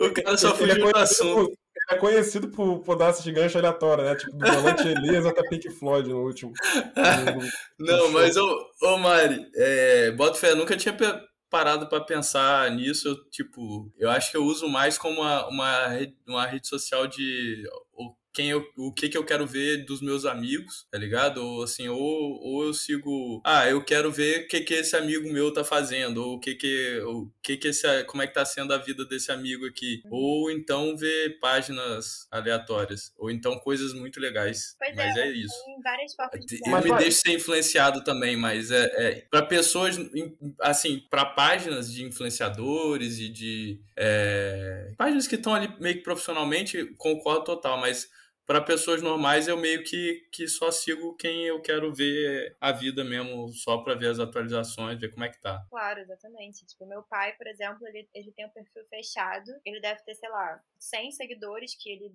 [0.00, 1.58] O cara só é fugiu do conhecido assunto.
[1.90, 4.16] é conhecido por, por dar esses ganchos aleatórios, né?
[4.16, 6.52] Tipo, do Volante Elias até Pink Floyd no último.
[7.78, 12.70] Não, mas, ô, ô Mari, é, bota fé, eu nunca tinha pe- parado pra pensar
[12.70, 13.08] nisso.
[13.08, 17.06] Eu, tipo, eu acho que eu uso mais como uma, uma, rede, uma rede social
[17.06, 17.64] de
[18.38, 21.38] quem eu, o que, que eu quero ver dos meus amigos, tá ligado?
[21.44, 23.42] Ou assim, ou, ou eu sigo.
[23.44, 26.54] Ah, eu quero ver o que, que esse amigo meu tá fazendo, ou o que
[26.54, 27.00] que.
[27.00, 30.02] O que que esse, como é que tá sendo a vida desse amigo aqui.
[30.08, 33.12] Ou então ver páginas aleatórias.
[33.18, 34.76] Ou então coisas muito legais.
[34.78, 35.56] Pois Mas é, é isso.
[35.64, 39.26] Tem várias formas de Eu Mas me vai- deixo ser influenciado também, mas é, é
[39.28, 39.96] para pessoas,
[40.60, 46.84] assim, para páginas de influenciadores e de é, páginas que estão ali meio que profissionalmente,
[46.96, 48.08] concordo total, mas
[48.48, 53.04] para pessoas normais eu meio que, que só sigo quem eu quero ver a vida
[53.04, 55.62] mesmo, só para ver as atualizações, ver como é que tá.
[55.68, 56.64] Claro, exatamente.
[56.64, 59.52] Tipo, meu pai, por exemplo, ele, ele tem um perfil fechado.
[59.66, 62.10] Ele deve ter, sei lá, 100 seguidores que ele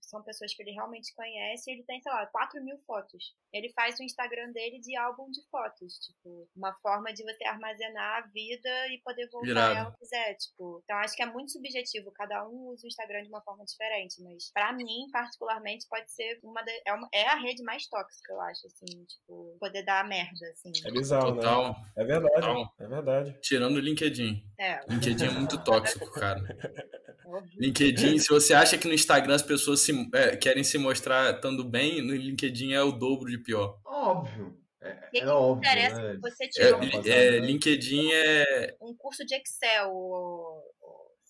[0.00, 3.34] são pessoas que ele realmente conhece, ele tem, sei lá, 4 mil fotos.
[3.52, 8.22] Ele faz o Instagram dele de álbum de fotos, tipo, uma forma de você armazenar
[8.22, 9.78] a vida e poder voltar Virado.
[9.78, 10.80] ela quiser, tipo.
[10.84, 14.22] Então acho que é muito subjetivo, cada um usa o Instagram de uma forma diferente,
[14.22, 18.32] mas para mim, particularmente, pode ser uma, de, é, uma, é a rede mais tóxica,
[18.32, 20.72] eu acho, assim, tipo, poder dar merda, assim.
[20.84, 21.40] É bizarro, né?
[21.42, 21.68] Total.
[21.68, 21.92] né?
[21.96, 22.74] É verdade, Total.
[22.78, 23.38] é verdade.
[23.40, 24.42] Tirando o LinkedIn.
[24.58, 24.80] É.
[24.88, 26.40] LinkedIn é muito tóxico, cara.
[27.58, 31.64] LinkedIn, se você acha que no Instagram as pessoas se, é, querem se mostrar estando
[31.64, 33.78] bem, no LinkedIn é o dobro de pior.
[33.84, 34.56] Óbvio.
[34.80, 36.18] É, é óbvio, interessa né?
[36.20, 39.90] você tirar é, um, é, LinkedIn é um curso de Excel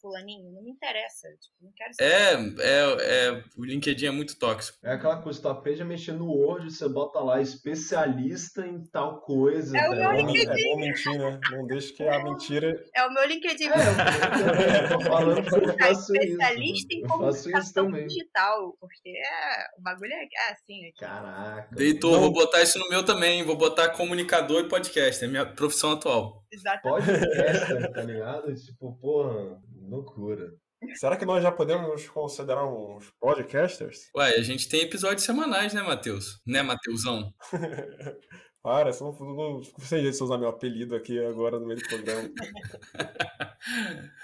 [0.06, 1.28] fulaninho, não me interessa.
[1.40, 4.78] Tipo, não quero é, é, é, o LinkedIn é muito tóxico.
[4.84, 9.20] É aquela coisa, tu aprende a mexer no Word, você bota lá especialista em tal
[9.20, 9.76] coisa.
[9.76, 10.48] É o meu LinkedIn.
[10.48, 11.40] É bom mentir, né?
[11.50, 12.84] Não deixa que a mentira...
[12.94, 13.66] É o meu LinkedIn.
[13.66, 17.04] É, eu tô falando que eu faço especialista isso.
[17.04, 20.86] em comunicação digital, porque é, o bagulho é, é assim.
[20.86, 21.00] Aqui.
[21.00, 21.74] Caraca.
[21.74, 22.20] Deitor, não...
[22.20, 26.44] vou botar isso no meu também, vou botar comunicador e podcast, é minha profissão atual.
[26.52, 27.06] Exatamente.
[27.06, 28.54] Podcast, tá ligado?
[28.54, 30.52] Tipo, porra, loucura.
[30.94, 34.10] Será que nós já podemos considerar uns podcasters?
[34.16, 36.40] Ué, a gente tem episódios semanais, né, Matheus?
[36.46, 37.32] Né, Matheusão?
[38.62, 41.88] Para, você não, não, sei jeito de usar meu apelido aqui agora no meio do
[41.88, 42.28] programa.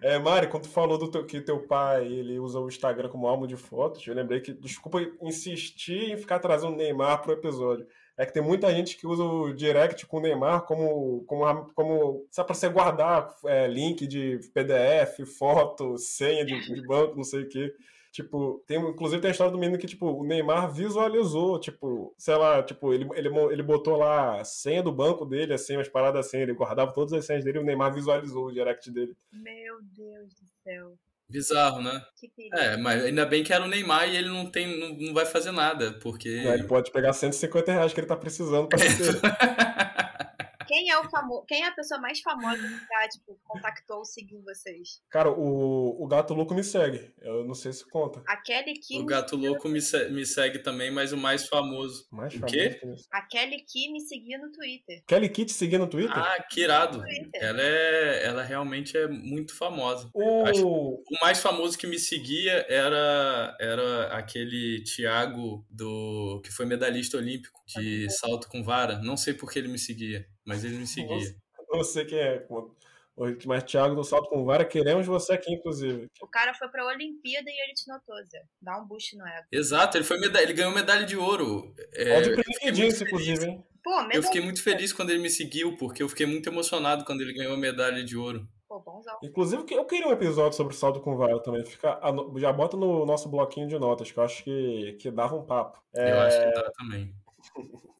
[0.00, 3.26] É, Mari, quando tu falou do teu, que teu pai ele usa o Instagram como
[3.26, 7.84] álbum de fotos, eu lembrei que, desculpa insistir em ficar trazendo o Neymar pro episódio,
[8.16, 12.26] é que tem muita gente que usa o direct com o Neymar como, como, como
[12.30, 17.42] só para você guardar é, link de PDF, foto, senha de, de banco, não sei
[17.42, 17.74] o que.
[18.16, 22.34] Tipo, tem, inclusive tem a história do menino que, tipo, o Neymar visualizou, tipo, sei
[22.34, 26.26] lá, tipo, ele, ele, ele botou lá a senha do banco dele, assim, umas paradas
[26.26, 29.14] assim, ele guardava todas as senhas dele o Neymar visualizou o direct dele.
[29.30, 30.96] Meu Deus do céu.
[31.28, 32.02] Bizarro, né?
[32.52, 35.26] É, mas ainda bem que era o Neymar e ele não tem, não, não vai
[35.26, 36.28] fazer nada, porque.
[36.28, 39.20] É, ele pode pegar 150 reais que ele tá precisando pra ser.
[40.86, 41.44] Quem é o famoso?
[41.48, 45.00] Quem é a pessoa mais famosa que já, tipo, contactou ou seguiu vocês?
[45.10, 47.12] Cara, o, o Gato Louco me segue.
[47.20, 48.22] Eu não sei se conta.
[48.24, 49.00] A Kelly Key.
[49.00, 52.06] O Gato Louco me, se, me segue também, mas o mais famoso.
[52.12, 52.80] Mais o famoso quê?
[53.12, 55.02] A Kelly Key me seguia no Twitter.
[55.08, 56.16] Kelly Key te seguia no Twitter?
[56.16, 57.02] Ah, que irado.
[57.34, 60.08] Ela, é, ela realmente é muito famosa.
[60.14, 60.44] O...
[60.44, 67.16] Acho, o mais famoso que me seguia era, era aquele Thiago do que foi medalhista
[67.16, 69.00] olímpico de salto com vara.
[69.00, 71.34] Não sei por que ele me seguia mas ele me seguia.
[71.70, 72.46] Não sei quem é.
[73.46, 76.06] Mas Thiago do Salto com Vara, queremos você aqui, inclusive.
[76.20, 78.42] O cara foi pra Olimpíada e ele te notou, Zé.
[78.60, 79.46] Dá um boost no ego.
[79.50, 81.74] Exato, ele foi medalha, ele ganhou medalha de ouro.
[81.94, 83.64] É, Pode pedir isso, inclusive, hein?
[83.82, 87.22] Pô, eu fiquei muito feliz quando ele me seguiu, porque eu fiquei muito emocionado quando
[87.22, 88.46] ele ganhou a medalha de ouro.
[88.68, 89.16] Pô, bonzão.
[89.22, 91.64] Inclusive, eu queria um episódio sobre o salto com vara também.
[91.64, 91.98] Fica,
[92.36, 95.80] já bota no nosso bloquinho de notas, que eu acho que, que dava um papo.
[95.94, 96.26] Eu é...
[96.26, 97.14] acho que dá também.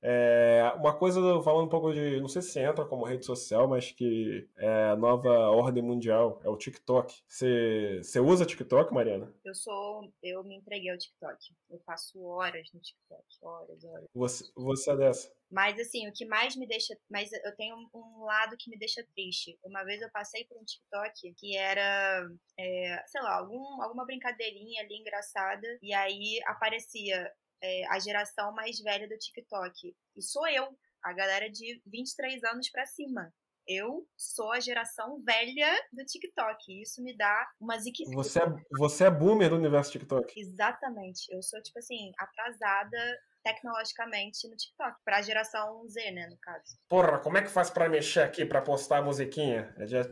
[0.03, 2.21] É, uma coisa, falando um pouco de.
[2.21, 6.49] Não sei se entra como rede social, mas que é a nova ordem mundial, é
[6.49, 7.13] o TikTok.
[7.27, 9.35] Você, você usa TikTok, Mariana?
[9.45, 10.09] Eu sou.
[10.23, 11.37] Eu me entreguei ao TikTok.
[11.71, 13.25] Eu passo horas no TikTok.
[13.43, 14.07] Horas, horas.
[14.15, 15.37] Você, você é dessa?
[15.51, 16.97] Mas assim, o que mais me deixa.
[17.11, 19.59] Mas eu tenho um lado que me deixa triste.
[19.65, 24.83] Uma vez eu passei por um TikTok que era, é, sei lá, algum, alguma brincadeirinha
[24.83, 25.67] ali engraçada.
[25.83, 27.29] E aí aparecia
[27.63, 29.95] é, a geração mais velha do TikTok.
[30.17, 33.33] E sou eu, a galera de 23 anos para cima.
[33.69, 36.83] Eu sou a geração velha do TikTok.
[36.83, 38.17] Isso me dá uma ziquezira.
[38.17, 38.47] Você é,
[38.79, 40.39] você é boomer do universo TikTok.
[40.39, 41.27] Exatamente.
[41.35, 44.97] Eu sou, tipo assim, atrasada tecnologicamente no TikTok.
[45.05, 46.79] Pra geração Z, né, no caso.
[46.89, 49.75] Porra, como é que faz para mexer aqui para postar a musiquinha?
[49.87, 50.03] Já...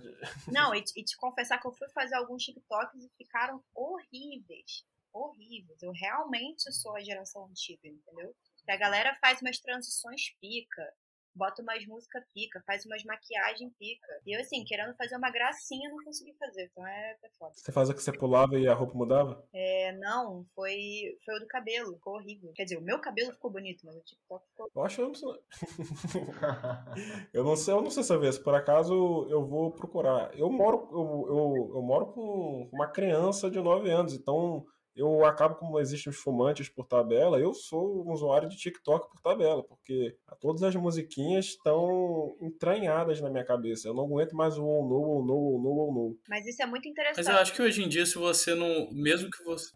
[0.48, 5.82] Não, e, e te confessar que eu fui fazer alguns TikToks e ficaram horríveis horríveis.
[5.82, 8.34] Eu realmente sou a geração antiga, entendeu?
[8.64, 10.82] Que a galera faz umas transições pica,
[11.34, 14.06] bota umas músicas pica, faz umas maquiagem pica.
[14.24, 16.68] E eu, assim, querendo fazer uma gracinha, não consegui fazer.
[16.70, 17.52] Então é, é foda.
[17.54, 19.46] Você faz o que você pulava e a roupa mudava?
[19.52, 21.94] É, não, foi, foi o do cabelo.
[21.94, 22.52] Ficou horrível.
[22.54, 24.70] Quer dizer, o meu cabelo ficou bonito, mas o TikTok ficou.
[24.74, 25.28] Eu acho que eu não sei.
[27.32, 28.32] eu não sei, eu não sei saber.
[28.32, 30.36] Se por acaso eu vou procurar.
[30.38, 34.64] Eu moro, eu, eu, eu moro com uma criança de 9 anos, então
[34.96, 39.20] eu acabo, como existem os fumantes por tabela, eu sou um usuário de TikTok por
[39.20, 43.88] tabela, porque todas as musiquinhas estão entranhadas na minha cabeça.
[43.88, 46.18] Eu não aguento mais o ou no, ou no, ou no, ou no.
[46.28, 47.24] Mas isso é muito interessante.
[47.24, 48.88] Mas eu acho que hoje em dia, se você não.
[48.92, 49.72] Mesmo que você.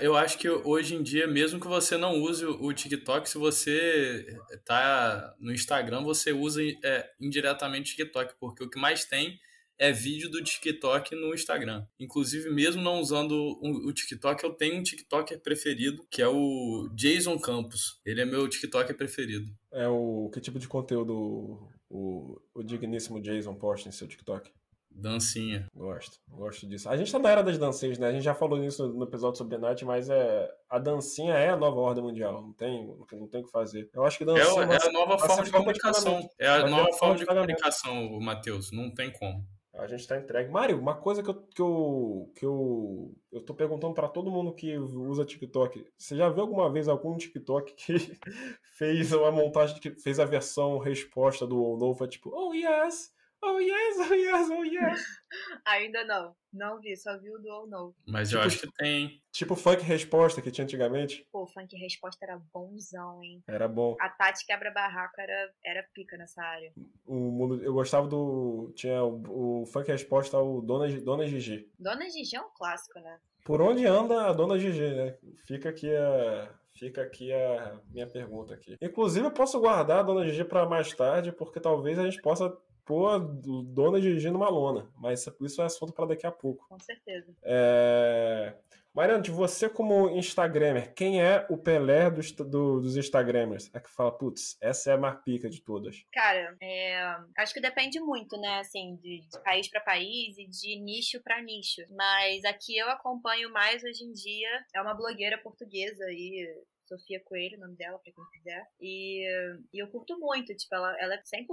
[0.00, 4.38] Eu acho que hoje em dia, mesmo que você não use o TikTok, se você
[4.64, 9.38] tá no Instagram, você usa é, indiretamente o TikTok, porque o que mais tem
[9.82, 11.84] é vídeo do TikTok no Instagram.
[11.98, 17.36] Inclusive, mesmo não usando o TikTok, eu tenho um TikToker preferido, que é o Jason
[17.36, 18.00] Campos.
[18.06, 19.52] Ele é meu TikToker preferido.
[19.72, 24.52] É o que tipo de conteúdo o, o digníssimo Jason posta em seu TikTok?
[24.88, 25.66] Dancinha.
[25.74, 26.88] Gosto, gosto disso.
[26.88, 28.06] A gente tá na era das dancinhas, né?
[28.06, 31.56] A gente já falou isso no episódio sobre Night, mas é a dancinha é a
[31.56, 32.40] nova ordem mundial.
[32.40, 33.90] Não tem, não tem o que fazer.
[33.92, 34.64] Eu acho que dancinha.
[34.64, 36.30] É, é a nova forma de comunicação.
[36.38, 38.70] É a nova forma de comunicação, Matheus.
[38.70, 39.44] Não tem como.
[39.82, 40.48] A gente tá entregue.
[40.48, 44.54] Mário, uma coisa que eu, que eu, que eu, eu tô perguntando para todo mundo
[44.54, 45.84] que usa TikTok.
[45.98, 47.94] Você já viu alguma vez algum TikTok que
[48.78, 52.06] fez uma montagem, que fez a versão resposta do novo?
[52.06, 53.12] Tipo, oh yes,
[53.44, 55.04] Oh yes, oh yes, oh yes.
[55.66, 56.32] Ainda não.
[56.52, 57.92] Não vi, só vi o do ou não.
[58.06, 59.20] Mas tipo, eu acho que tem.
[59.32, 61.26] Tipo funk resposta que tinha antigamente.
[61.32, 63.42] Pô, funk resposta era bonzão, hein?
[63.48, 63.96] Era bom.
[64.00, 66.72] A Tati quebra barraco era, era pica nessa área.
[67.04, 68.72] O mundo, eu gostava do.
[68.76, 71.68] Tinha o, o funk resposta o Dona, Dona Gigi.
[71.76, 73.18] Dona Gigi é um clássico, né?
[73.44, 75.16] Por onde anda a Dona Gigi, né?
[75.46, 76.48] Fica aqui a.
[76.74, 78.76] Fica aqui a minha pergunta aqui.
[78.80, 82.56] Inclusive, eu posso guardar a Dona Gigi para mais tarde, porque talvez a gente possa
[82.84, 86.66] pôr Dona Gigi numa lona, mas isso é assunto para daqui a pouco.
[86.68, 87.34] Com certeza.
[87.42, 88.54] É...
[88.94, 93.70] Mariana, de você como Instagramer, quem é o Pelé dos, do, dos Instagramers?
[93.72, 96.04] É que fala, putz, essa é a mais pica de todas.
[96.12, 97.16] Cara, é...
[97.38, 101.40] acho que depende muito, né, assim, de, de país para país e de nicho para
[101.40, 101.80] nicho.
[101.96, 106.46] Mas aqui eu acompanho mais hoje em dia, é uma blogueira portuguesa aí,
[106.98, 108.66] Sofia Coelho, o nome dela, pra quem quiser.
[108.80, 109.24] E,
[109.72, 111.46] e eu curto muito, tipo, ela, ela é 100%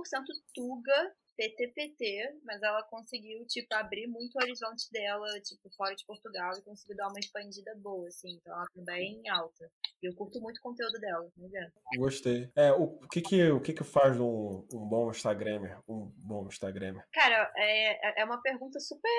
[0.54, 6.52] tuga PTPT, mas ela conseguiu, tipo, abrir muito o horizonte dela, tipo, fora de Portugal
[6.58, 8.34] e conseguiu dar uma expandida boa, assim.
[8.34, 9.72] Então ela tá bem alta.
[10.04, 11.72] E eu curto muito o conteúdo dela, não é?
[11.98, 12.52] Gostei.
[12.56, 15.80] É, o, o, que que, o que que faz um, um bom Instagramer?
[15.88, 17.06] Um bom Instagramer?
[17.14, 19.10] Cara, é, é uma pergunta super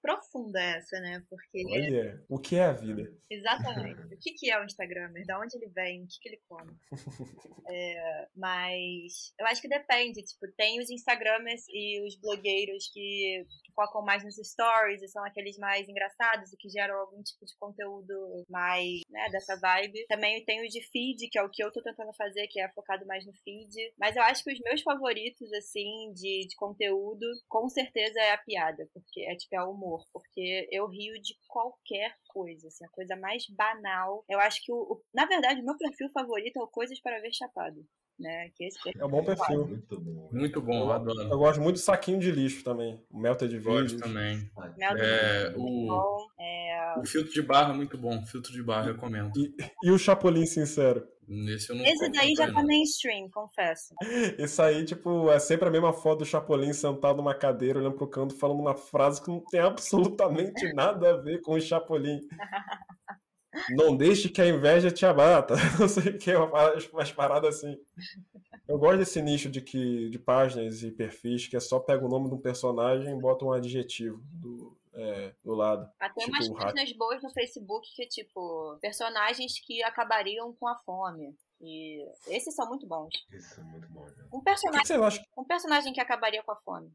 [0.00, 1.22] profunda essa, né?
[1.28, 1.64] Porque.
[1.70, 3.12] Olha, o que é a vida?
[3.30, 4.00] Exatamente.
[4.14, 5.26] o que, que é o Instagramer?
[5.26, 6.04] Da onde ele vem?
[6.04, 6.72] O que, que ele come?
[7.68, 10.22] é, mas eu acho que depende.
[10.22, 13.46] Tipo, tem os Instagramers e os blogueiros que
[13.78, 17.56] focam mais nos stories e são aqueles mais engraçados e que geram algum tipo de
[17.60, 20.04] conteúdo mais, né, dessa vibe.
[20.08, 22.68] Também tem o de feed, que é o que eu tô tentando fazer, que é
[22.72, 23.72] focado mais no feed.
[23.96, 28.38] Mas eu acho que os meus favoritos, assim, de, de conteúdo, com certeza é a
[28.38, 32.90] piada, porque é tipo é o humor, porque eu rio de qualquer coisa, assim, a
[32.90, 34.24] coisa mais banal.
[34.28, 37.20] Eu acho que o, o na verdade, o meu perfil favorito é o Coisas para
[37.20, 37.84] ver chapado
[38.18, 38.50] né?
[38.56, 39.66] Que esse é um bom perfil.
[39.66, 40.28] Muito bom.
[40.32, 41.20] Muito bom, eu, adoro.
[41.22, 43.00] Eu gosto muito do saquinho de lixo também.
[43.10, 44.50] O Melted de Gosto também.
[44.96, 46.94] é, o, é...
[46.98, 48.24] o filtro de barra é muito bom.
[48.26, 49.32] Filtro de barra, recomendo.
[49.36, 49.54] E,
[49.84, 51.06] e o Chapolin Sincero?
[51.28, 53.94] Não Esse daí já tá mainstream, confesso.
[54.38, 58.08] Isso aí, tipo, é sempre a mesma foto do Chapolin sentado numa cadeira, olhando pro
[58.08, 62.20] canto, falando uma frase que não tem absolutamente nada a ver com o Chapolin.
[63.70, 65.54] Não deixe que a inveja te abata.
[65.78, 66.32] Não sei o que,
[66.92, 67.78] umas paradas assim.
[68.66, 72.08] Eu gosto desse nicho de que de páginas e perfis que é só pega o
[72.08, 75.90] nome de um personagem e bota um adjetivo do, é, do lado.
[75.98, 81.34] Até tipo, umas páginas boas no Facebook que, tipo, personagens que acabariam com a fome.
[81.60, 83.12] E esses são muito bons.
[83.32, 84.14] Esses são muito bons.
[84.16, 84.24] Né?
[84.32, 86.92] Um personagem, que que um personagem que acabaria com a fome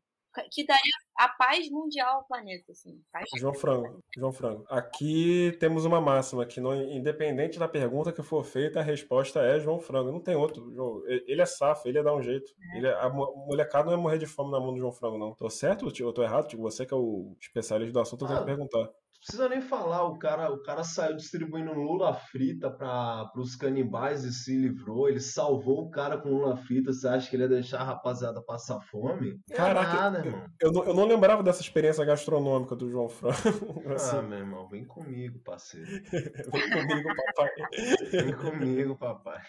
[0.52, 3.02] que daria a paz mundial ao planeta, assim.
[3.12, 4.65] Paz João Frango, João Frango.
[4.69, 9.60] Aqui temos uma máxima que, não, independente da pergunta que for feita, a resposta é
[9.60, 10.12] João Frango.
[10.12, 10.74] Não tem outro.
[10.74, 11.04] João.
[11.08, 12.52] Ele é safo, ele ia dar um jeito.
[12.74, 12.78] É.
[12.78, 15.36] Ele, é, a molecada não ia morrer de fome na mão do João Frango, não.
[15.36, 16.48] Tô certo ou tô errado?
[16.48, 18.89] Tipo, você que é o especialista do assunto, eu tenho que perguntar
[19.25, 24.33] precisa nem falar, o cara, o cara saiu distribuindo lula frita para os canibais e
[24.33, 25.07] se livrou.
[25.07, 26.91] Ele salvou o cara com lula frita.
[26.91, 29.39] Você acha que ele ia deixar a rapaziada passar fome?
[29.49, 30.45] É Caraca, nada, eu, irmão.
[30.59, 33.33] Eu, não, eu não lembrava dessa experiência gastronômica do João Franco.
[33.93, 34.17] Assim.
[34.17, 35.88] Ah, meu irmão, vem comigo, parceiro.
[36.12, 37.51] vem comigo, papai.
[38.12, 39.41] vem comigo, papai.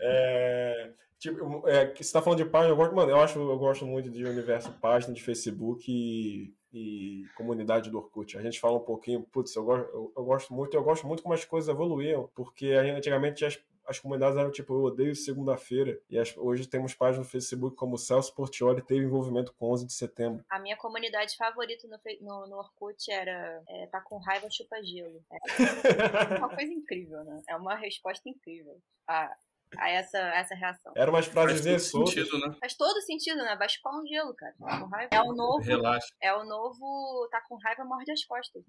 [0.00, 3.86] É, tipo, é, você tá falando de página, eu gosto, mano, eu acho, eu gosto
[3.86, 8.36] muito de universo página de Facebook e e comunidade do Orkut.
[8.38, 11.22] A gente fala um pouquinho, putz, eu gosto, eu, eu gosto muito, eu gosto muito
[11.22, 16.18] como as coisas evoluíram, porque antigamente as, as comunidades eram tipo, eu odeio segunda-feira, e
[16.18, 20.44] as, hoje temos páginas no Facebook como Celso Portioli teve envolvimento com 11 de setembro.
[20.48, 25.22] A minha comunidade favorita no, no, no Orkut era é, tá com raiva chupa gelo.
[25.30, 27.42] É uma coisa incrível, né?
[27.48, 28.80] É uma resposta incrível.
[29.08, 29.34] Ah,
[29.78, 30.92] a essa, essa reação.
[30.96, 32.14] Era umas frases soltas.
[32.14, 32.56] Sentido, né?
[32.60, 33.56] Faz todo sentido, né?
[33.56, 34.54] Vai chupar um gelo, cara.
[34.58, 35.08] Tá com raiva.
[35.12, 35.58] É o novo.
[35.64, 36.08] Relaxa.
[36.22, 37.28] É o novo.
[37.30, 38.62] Tá com raiva, morde as costas.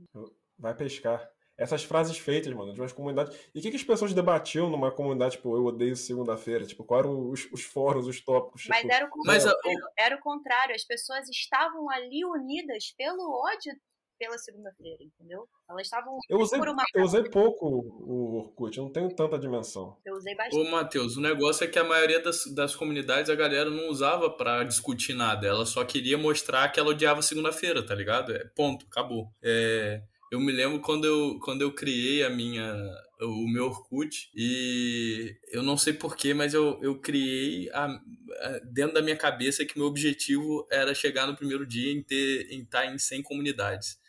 [0.58, 1.28] Vai pescar.
[1.58, 3.38] essas frases feitas, mano, de umas comunidades.
[3.54, 6.66] E o que, que as pessoas debatiam numa comunidade, tipo, eu odeio segunda-feira?
[6.66, 8.66] Tipo, quais eram os, os fóruns, os tópicos?
[8.68, 9.80] Mas tipo, era o Mas contrário.
[9.86, 10.76] a- Era o contrário.
[10.76, 13.74] As pessoas estavam ali unidas pelo ódio
[14.22, 15.48] pela segunda-feira, entendeu?
[15.68, 19.40] Elas estavam Eu usei, por uma eu usei pouco o Orkut, eu não tenho tanta
[19.40, 19.98] dimensão.
[20.06, 20.68] Eu usei bastante.
[20.68, 24.30] Ô, Matheus, o negócio é que a maioria das, das comunidades a galera não usava
[24.30, 25.48] pra discutir nada.
[25.48, 28.32] Ela só queria mostrar que ela odiava segunda-feira, tá ligado?
[28.32, 29.28] É, ponto, acabou.
[29.42, 32.76] É, eu me lembro quando eu, quando eu criei a minha,
[33.22, 38.94] o meu Orkut e eu não sei porquê, mas eu, eu criei a- a- dentro
[38.94, 42.86] da minha cabeça que meu objetivo era chegar no primeiro dia em ter em estar
[42.86, 44.00] em 100 comunidades.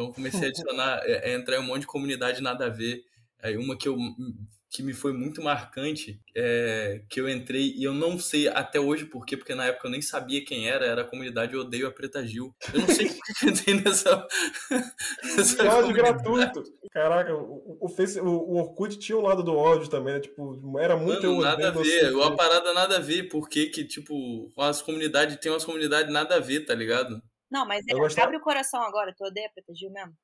[0.00, 2.70] Então eu comecei a adicionar, é, é, entrar em um monte de comunidade nada a
[2.70, 3.04] ver.
[3.42, 3.96] Aí uma que eu
[4.72, 9.04] que me foi muito marcante, é, que eu entrei e eu não sei até hoje
[9.04, 11.88] por quê, porque na época eu nem sabia quem era, era a comunidade Eu Odeio
[11.88, 12.54] a Preta Gil.
[12.72, 14.26] Eu não sei por que eu entrei nessa.
[15.36, 16.62] nessa Ódio gratuito.
[16.92, 20.20] Caraca, o, o, Face, o, o Orkut tinha um lado do ódio também, né?
[20.20, 22.10] Tipo, era muito Mano, nada a ver, você.
[22.10, 26.40] uma parada nada a ver, porque que, tipo, as comunidades, tem umas comunidades nada a
[26.40, 27.20] ver, tá ligado?
[27.50, 29.14] Não, mas Eu é, gostava- abre o coração agora.
[29.16, 30.14] Tu odeia a Preta Gil mesmo?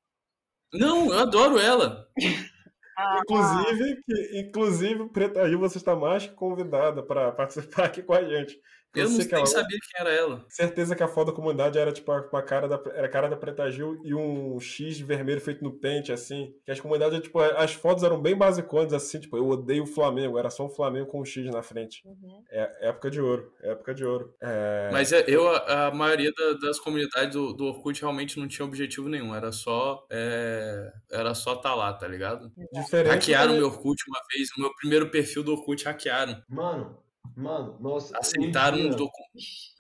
[0.72, 2.06] Não, eu adoro ela.
[2.98, 8.14] Ah, Inclusive, que, inclusive, Preta Gil, você está mais que convidada para participar aqui com
[8.14, 8.58] a gente.
[9.02, 10.44] Eu não nem que ela, sabia quem era ela.
[10.48, 13.10] certeza que a foto da comunidade era tipo a, com a cara da, era a
[13.10, 16.54] cara da Preta Gil e um X vermelho feito no pente, assim.
[16.64, 20.38] Que as comunidades, tipo, as fotos eram bem basiconas, assim, tipo, eu odeio o Flamengo,
[20.38, 22.02] era só um Flamengo com um X na frente.
[22.06, 22.42] uhum.
[22.50, 24.34] É época de ouro, época de ouro.
[24.40, 28.48] É, Mas é- eu, a, a maioria da- das comunidades do, do Orkut realmente não
[28.48, 29.34] tinha objetivo nenhum.
[29.34, 30.06] Era só.
[30.10, 32.50] é, era só tá lá, tá ligado?
[32.72, 33.12] diferente.
[33.12, 36.42] Hackearam também- meu Orkut uma vez, o meu primeiro perfil do Orkut hackearam.
[36.48, 36.96] Mano,
[37.36, 38.16] mano, nossa.
[38.18, 39.22] Aceitaram um uns docu-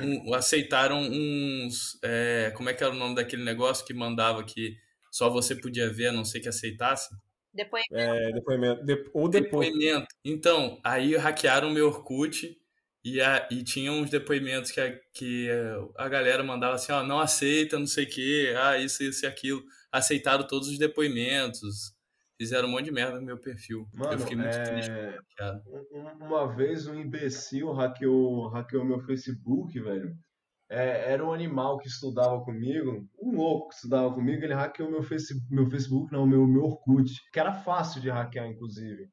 [0.00, 1.98] um- aceitaram uns.
[2.02, 4.76] é, como é que era o nome daquele negócio que mandava que
[5.10, 7.14] só você podia ver, a não ser que aceitasse?
[7.52, 8.84] Depois É, depoimento.
[8.84, 9.68] De- ou depois.
[9.68, 10.06] Depoimento.
[10.24, 12.56] Então, aí hackearam meu Orkut
[13.04, 15.48] e, a, e tinha uns depoimentos que, a, que
[15.96, 19.28] a galera mandava assim, ó, não aceita, não sei o quê, ah, isso, isso e
[19.28, 19.62] aquilo.
[19.90, 21.94] Aceitaram todos os depoimentos.
[22.38, 23.88] Fizeram um monte de merda no meu perfil.
[23.92, 24.90] eu Mano, fiquei muito triste.
[24.90, 25.18] é...
[25.36, 25.62] cara.
[25.66, 30.14] um- um- uma vez um imbecil hackeou, hackeou meu Facebook, velho.
[30.68, 35.02] É, era um animal que estudava comigo, um louco que estudava comigo, ele hackeou meu,
[35.02, 39.06] face, meu Facebook, não, meu, meu Orkut, que era fácil de hackear, inclusive.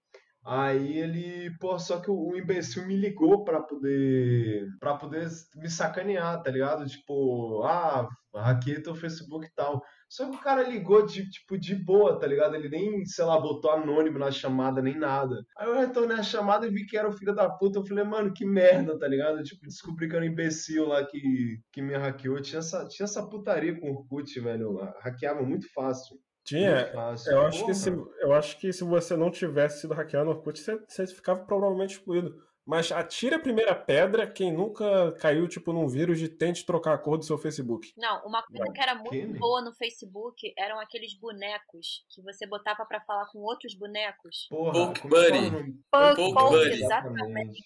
[0.45, 6.41] Aí ele, pô, só que o, imbecil me ligou pra poder, pra poder me sacanear,
[6.41, 6.85] tá ligado?
[6.85, 9.81] Tipo, ah, hackeei teu Facebook e tal.
[10.13, 12.55] Só que o cara ligou de, tipo, de boa, tá ligado?
[12.55, 15.43] Ele nem, sei lá, botou anônimo na chamada, nem nada.
[15.57, 17.79] Aí eu retornei a chamada e vi que era o filho da puta.
[17.79, 19.41] Eu falei, mano, que merda, tá ligado?
[19.41, 22.39] Tipo, descobri que era um imbecil lá que, que me hackeou.
[22.43, 24.75] Tinha essa, tinha essa putaria com o Orkut, velho.
[25.01, 26.15] Hackeava muito fácil.
[26.45, 26.91] Tinha.
[26.93, 27.31] Fácil.
[27.31, 30.59] Eu acho, que se, eu acho que se você não tivesse sido hackeado no Orkut,
[30.59, 32.35] você, você ficava provavelmente excluído.
[32.65, 36.97] Mas atire a primeira pedra quem nunca caiu, tipo, num vírus de tente trocar a
[36.97, 37.91] cor do seu Facebook.
[37.97, 39.37] Não, uma coisa que era muito Kenny?
[39.37, 44.47] boa no Facebook eram aqueles bonecos que você botava pra falar com outros bonecos.
[44.49, 45.73] Porra, Poke que Buddy.
[45.91, 46.83] Poke, Buddy.
[46.83, 47.63] exatamente.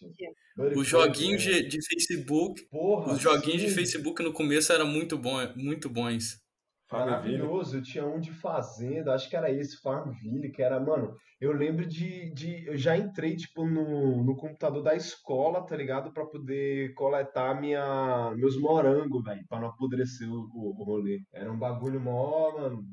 [0.76, 3.76] Os joguinhos de, de Facebook, Porra, os joguinhos de sim.
[3.76, 6.42] Facebook no começo eram muito, bom, muito bons.
[6.90, 7.38] Farmville.
[7.40, 11.52] Maravilhoso, eu tinha um de fazenda, acho que era esse, Farmville, que era, mano, eu
[11.52, 16.12] lembro de, de eu já entrei, tipo, no, no computador da escola, tá ligado?
[16.14, 21.20] Pra poder coletar minha, meus morangos, velho, pra não apodrecer o, o, o rolê.
[21.34, 22.84] Era um bagulho mó, mano.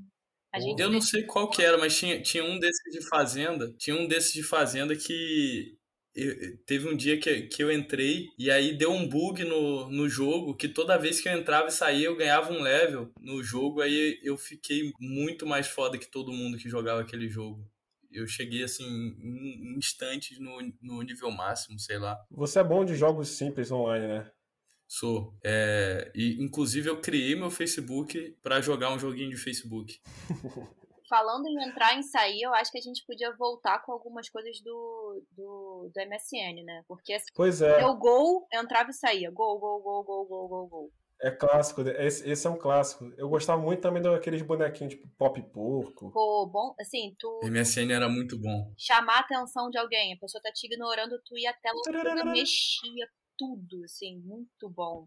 [0.57, 3.73] Gente Eu não sei qual que era, mas tinha, tinha um desses de fazenda.
[3.77, 5.77] Tinha um desses de fazenda que
[6.15, 10.09] eu- teve um dia que, que eu entrei e aí deu um bug no, no
[10.09, 13.81] jogo que toda vez que eu entrava e saía eu ganhava um level no jogo.
[13.81, 17.69] Aí eu fiquei muito mais foda que todo mundo que jogava aquele jogo.
[18.13, 22.17] Eu cheguei assim em instantes no, no nível máximo, sei lá.
[22.31, 24.31] Você é bom de jogos simples online, né?
[24.87, 25.35] Sou.
[25.43, 29.99] É, e inclusive eu criei meu Facebook pra jogar um joguinho de Facebook.
[31.09, 34.61] Falando em entrar e sair, eu acho que a gente podia voltar com algumas coisas
[34.63, 36.83] do, do, do MSN, né?
[36.89, 39.31] Porque assim, Pois é, deu gol, entrava e saía.
[39.31, 40.93] Gol, gol, gol, gol, gol, gol, gol.
[41.21, 41.83] é clássico.
[41.83, 43.05] Esse, esse é um clássico.
[43.17, 46.11] Eu gostava muito também daqueles bonequinhos, tipo Pop Porco.
[46.11, 48.73] Pô, bom, assim, tu MSN era muito bom.
[48.79, 53.07] chamar a atenção de alguém, a pessoa tá te ignorando, tu ia até ela mexia
[53.37, 55.07] tudo, assim, muito bom.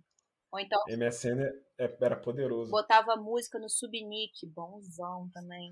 [0.51, 1.41] Ou então MSN
[1.79, 2.71] é- era poderoso.
[2.71, 5.69] botava música no subnick, bonzão também.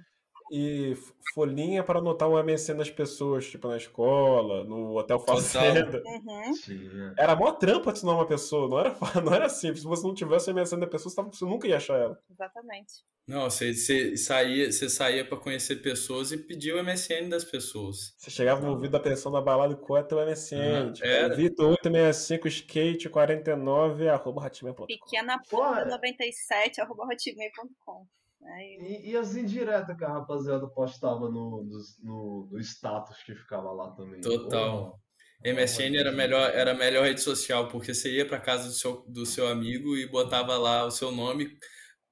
[0.52, 0.96] E
[1.34, 6.02] folhinha para anotar o MSN das pessoas, tipo na escola, no hotel fazenda.
[6.06, 6.54] Uhum.
[6.64, 7.14] Tinha.
[7.18, 9.82] Era mó trampa adicionar uma pessoa, não era, não era simples.
[9.82, 12.20] Se você não tivesse o MSN da pessoa, você tava- você nunca ia achar ela.
[12.30, 12.94] Exatamente.
[13.28, 18.14] Não, você, você saía, você saía para conhecer pessoas e pedia o MSN das pessoas.
[18.20, 20.58] Você chegava no ouvido da pessoa da balada com o MSN.
[20.86, 21.36] Uhum, tipo, era.
[21.36, 24.86] Vitor 865 skate 49 arroba hotmail.com.
[24.86, 25.78] Pequena Porra.
[25.78, 28.06] ponta 97 arroba hotmail.com.
[28.44, 31.64] Aí, E, e as indiretas que a rapaziada postava no,
[32.04, 34.22] no, no status que ficava lá também.
[34.22, 35.00] Total.
[35.44, 39.06] MSN era melhor, era a melhor rede social, porque você ia para casa do seu,
[39.08, 41.58] do seu amigo e botava lá o seu nome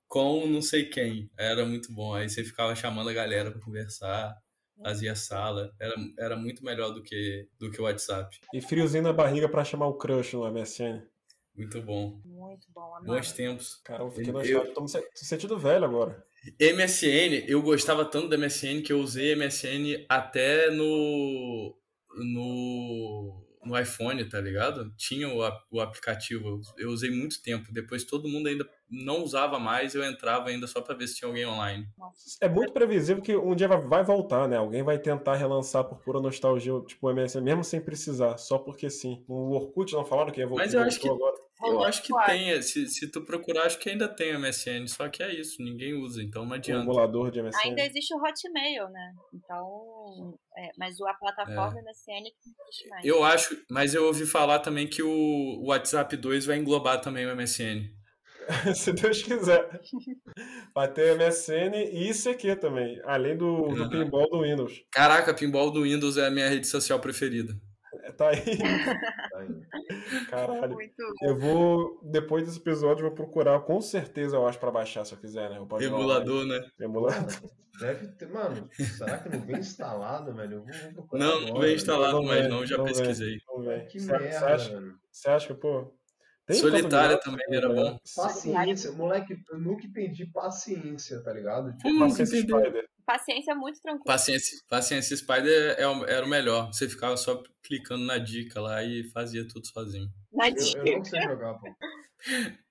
[0.07, 1.31] com não sei quem.
[1.37, 2.13] Era muito bom.
[2.13, 4.35] Aí você ficava chamando a galera para conversar,
[4.83, 5.71] fazia sala.
[5.79, 8.37] Era, era muito melhor do que do que o WhatsApp.
[8.53, 11.01] E friozinho na barriga pra chamar o crush no MSN.
[11.55, 12.21] Muito bom.
[12.53, 13.05] Muito bom, amado.
[13.05, 13.75] Bons tempos.
[13.83, 14.73] Cara, eu fiquei Eu-.
[14.73, 16.23] Tô me sentindo velho agora.
[16.59, 21.75] MSN, eu gostava tanto da MSN que eu usei MSN até no
[22.17, 24.93] no no iPhone, tá ligado?
[24.97, 25.39] Tinha o,
[25.71, 27.71] o aplicativo, eu usei muito tempo.
[27.71, 31.29] Depois todo mundo ainda não usava mais, eu entrava ainda só pra ver se tinha
[31.29, 31.87] alguém online.
[32.41, 34.57] É muito previsível que um dia vai- vai voltar, né?
[34.57, 38.89] Alguém vai tentar relançar por pura nostalgia, tipo o MSN, mesmo sem precisar, só porque
[38.89, 39.23] sim.
[39.29, 41.37] O Orkut não falaram que ia voltar Mas eu acho que- agora.
[41.65, 45.21] Eu acho que tem, se, se tu procurar, acho que ainda tem MSN, só que
[45.23, 46.83] é isso, ninguém usa, então não O adianta.
[46.83, 47.59] emulador de MSN.
[47.69, 49.11] Ainda existe o Hotmail, né?
[49.33, 53.05] Então, é, mas o- a plataforma MSN que não existe mais.
[53.05, 57.29] Eu acho, mas eu ouvi falar também que o WhatsApp 2 vai englobar também o
[57.35, 57.89] MSN.
[58.75, 59.69] Se Deus quiser.
[60.75, 64.83] Vai ter MSN e ICQ também, além do, do pinball do Windows.
[64.91, 67.53] Caraca, Pinball do Windows é a minha rede social preferida.
[68.03, 69.22] É, Tá aí, Tá aí.
[70.29, 70.73] caralho.
[70.73, 75.05] Muito Eu vou, depois desse episódio, eu vou procurar, com certeza, eu acho, pra baixar,
[75.05, 75.57] se eu quiser, né?
[75.57, 76.61] Eu Emulador, né?
[76.79, 77.25] Emulador.
[77.79, 78.69] Deve ter, mano.
[78.71, 80.57] Será que não vem instalado, velho?
[80.57, 82.85] Eu vou, vou procurar Não, não agora, vem instalado Não mais vem, não, já não
[82.85, 82.93] vem.
[82.93, 83.37] pesquisei.
[83.61, 83.87] Ver.
[83.87, 84.95] Que Você- merda, você acha, velho.
[85.11, 85.93] você acha que, pô.
[86.45, 87.97] tem Solitária também era bom.
[88.15, 91.75] Paciência, moleque, eu nunca entendi paciência, tá ligado?
[91.77, 92.09] Tipo, não?
[92.11, 92.87] Spider.
[93.05, 94.05] Paciência é muito tranquila.
[94.05, 96.67] Paciência, Paciência Spider é o- era o melhor.
[96.73, 100.09] Você ficava só clicando na dica lá e fazia tudo sozinho.
[100.31, 100.79] Na eu, dica.
[100.89, 101.67] eu não sei jogar, pô.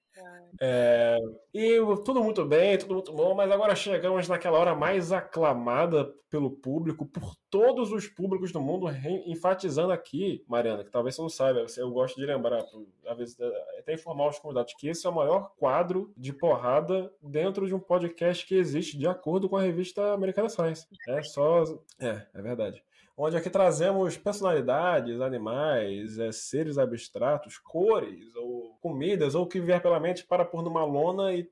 [0.61, 1.19] É,
[1.53, 6.51] e tudo muito bem, tudo muito bom, mas agora chegamos naquela hora mais aclamada pelo
[6.51, 8.87] público, por todos os públicos do mundo,
[9.27, 12.65] enfatizando aqui, Mariana, que talvez você não saiba, eu gosto de lembrar,
[13.07, 13.37] às vezes,
[13.79, 17.81] até informar os convidados, que esse é o maior quadro de porrada dentro de um
[17.81, 20.87] podcast que existe, de acordo com a revista Americana Science.
[21.09, 21.65] É só.
[22.01, 22.83] É, é verdade
[23.17, 29.81] onde aqui trazemos personalidades, animais, é, seres abstratos, cores ou comidas ou o que vier
[29.81, 31.49] pela mente para pôr numa lona e,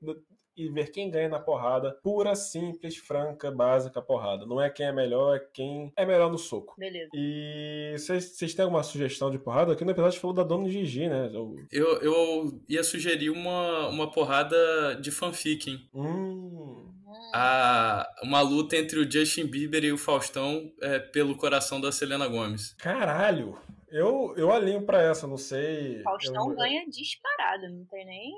[0.55, 1.97] e ver quem ganha na porrada.
[2.03, 4.45] Pura, simples, franca, básica porrada.
[4.45, 6.75] Não é quem é melhor, é quem é melhor no soco.
[6.77, 7.09] Beleza.
[7.13, 9.73] E vocês têm alguma sugestão de porrada?
[9.73, 11.29] Aqui no episódio falou da Dona Gigi, né?
[11.33, 11.55] Eu...
[11.71, 15.89] Eu, eu ia sugerir uma, uma porrada de fanfic, hein?
[15.93, 16.90] Hum.
[17.33, 22.27] A, uma luta entre o Justin Bieber e o Faustão é, pelo coração da Selena
[22.27, 22.73] Gomes.
[22.73, 23.57] Caralho!
[23.91, 26.01] Eu, eu alinho pra essa, não sei.
[26.01, 26.55] Faustão eu...
[26.55, 28.31] ganha disparado, não tem nem.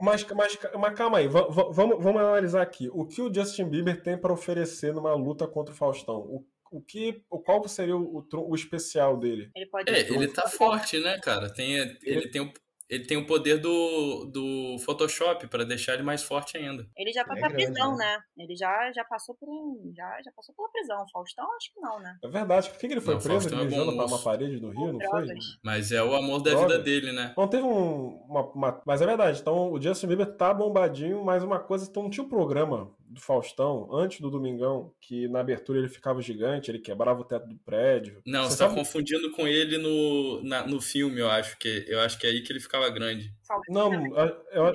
[0.00, 2.88] Mas, mas, mas calma aí, vamos, vamos, analisar aqui.
[2.92, 6.16] O que o Justin Bieber tem para oferecer numa luta contra o Faustão?
[6.16, 9.52] O, o que, o, qual seria o, o, o especial dele?
[9.54, 9.88] Ele pode.
[9.88, 11.48] É, ele tá forte, né, cara?
[11.48, 12.52] Tem, ele, tem o,
[12.88, 16.86] ele tem o poder do, do Photoshop para deixar ele mais forte ainda.
[16.96, 18.04] Ele já foi É pra grande, prisão, né?
[18.16, 18.22] né?
[18.44, 19.92] Ele já, já passou por um.
[19.94, 21.04] Já, já passou pela prisão.
[21.12, 22.16] Faustão, acho que não, né?
[22.24, 22.70] É verdade.
[22.70, 24.80] Por que, que ele foi Não, preso é bom mijando para uma parede do Rio,
[24.86, 25.08] Por não foi?
[25.26, 25.44] drogas.
[25.62, 27.34] Mas é o amor da vida dele, né?
[27.36, 28.08] Não teve um.
[28.28, 29.40] Uma, uma- Mas é verdade.
[29.40, 31.86] Então o Justin Bieber tá bombadinho, mas uma coisa.
[31.88, 36.20] Então não tinha um programa do Faustão antes do Domingão que na abertura ele ficava
[36.20, 38.20] gigante, ele quebrava o teto do prédio.
[38.26, 41.84] Não, Você você tá sabe- confundindo com ele no, na- no filme, eu acho que
[41.88, 43.32] eu acho que é aí que ele ficava grande.
[43.68, 44.72] Não, eu, eu,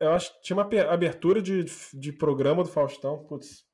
[0.00, 3.18] eu acho que tinha uma abertura de, de programa do Faustão.
[3.24, 3.64] Putz.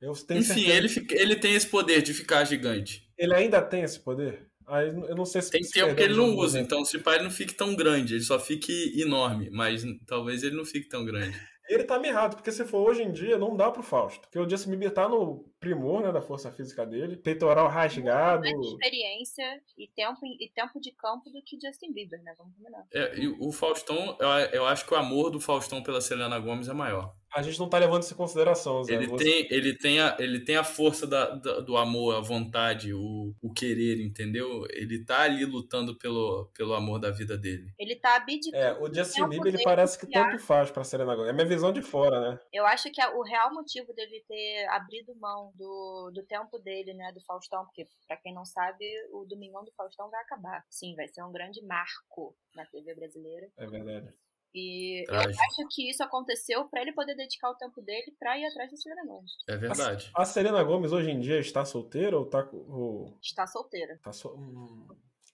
[0.00, 3.08] Eu tenho Enfim, certeza- ele, fica- ele tem esse poder de ficar gigante.
[3.18, 4.46] ele ainda tem esse poder?
[4.66, 6.96] Aí eu não sei se Tem se tempo que perdeu ele não usa, então se
[6.98, 10.88] pá, ele não fique tão grande, ele só fique enorme, mas talvez ele não fique
[10.88, 11.36] tão grande.
[11.72, 14.20] Ele tá mirrado, porque se for hoje em dia, não dá pro Fausto.
[14.22, 17.16] Porque o Justin Bieber tá no primor, né, da força física dele.
[17.16, 18.42] Peitoral rasgado.
[18.42, 22.34] Mais experiência e tempo, e tempo de campo do que Justin Bieber, né?
[22.36, 22.84] Vamos combinar.
[22.92, 26.68] É, e o Faustão, eu, eu acho que o amor do Faustão pela Selena Gomes
[26.68, 27.14] é maior.
[27.34, 28.94] A gente não tá levando isso em consideração, Zé.
[28.94, 32.20] Ele Você- tem, ele tem, a, ele tem a força da, da- do amor, a
[32.20, 34.64] vontade, o, o querer, entendeu?
[34.70, 37.72] Ele tá ali lutando pelo, pelo amor da vida dele.
[37.78, 38.62] Ele tá abdicando.
[38.62, 41.30] É, o Justin Bieber, ele parece que tanto faz pra Serena Gomes.
[41.30, 42.40] É minha visão de fora, né?
[42.52, 46.92] Eu acho que a- o real motivo dele ter abrido mão do, do tempo dele,
[46.92, 50.64] né, do Faustão, porque pra quem não sabe, o Domingão do Faustão vai acabar.
[50.68, 53.48] Sim, vai ser um grande marco na TV brasileira.
[53.56, 54.12] É verdade.
[54.54, 58.44] E eu acho que isso aconteceu pra ele poder dedicar o tempo dele pra ir
[58.44, 59.30] atrás da Selena Gomez.
[59.48, 60.10] É verdade.
[60.14, 62.42] A Selena Gomes hoje em dia está solteira ou tá.
[62.42, 63.18] com- Ou...
[63.22, 63.98] Está solteira.
[64.02, 64.28] Tá so...
[64.34, 64.86] Hum.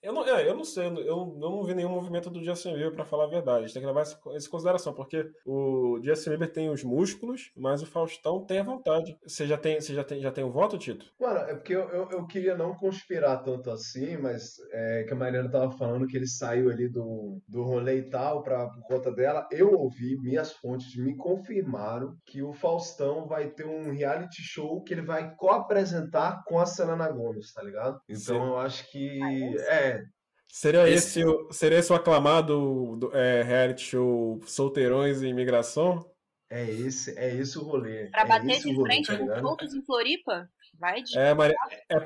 [0.02, 2.74] Eu não, é, eu não sei, eu não, eu não vi nenhum movimento do Justin
[2.74, 3.58] Bieber pra falar a verdade.
[3.58, 6.84] A gente tem que levar isso isso em consideração, porque o Justin Bieber tem os
[6.84, 9.18] músculos, mas o Faustão tem a vontade.
[9.26, 11.06] Você já tem, você já tem, já tem o voto, Tito?
[11.20, 15.16] Mano, é porque eu, eu, eu queria não conspirar tanto assim, mas é que a
[15.16, 19.12] Mariana tava falando que ele saiu ali do, do rolê e tal pra, por conta
[19.12, 19.46] dela.
[19.50, 24.94] Eu ouvi, minhas fontes me confirmaram que o Faustão vai ter um reality show que
[24.94, 28.00] ele vai co-apresentar com a Selena Gomes, tá ligado?
[28.08, 28.46] Então Sim.
[28.46, 29.18] eu acho que.
[29.68, 29.87] É,
[30.50, 36.04] Seria Esse- esse, o- seria esse o aclamado do- é, reality show Solteirões e Imigração?
[36.50, 38.06] é esse, é esse o rolê.
[38.06, 40.48] Pra é bater de rolê, frente tá com outros em Floripa,
[40.80, 41.18] vai de.
[41.18, 41.54] É, Maria,
[41.90, 42.00] é,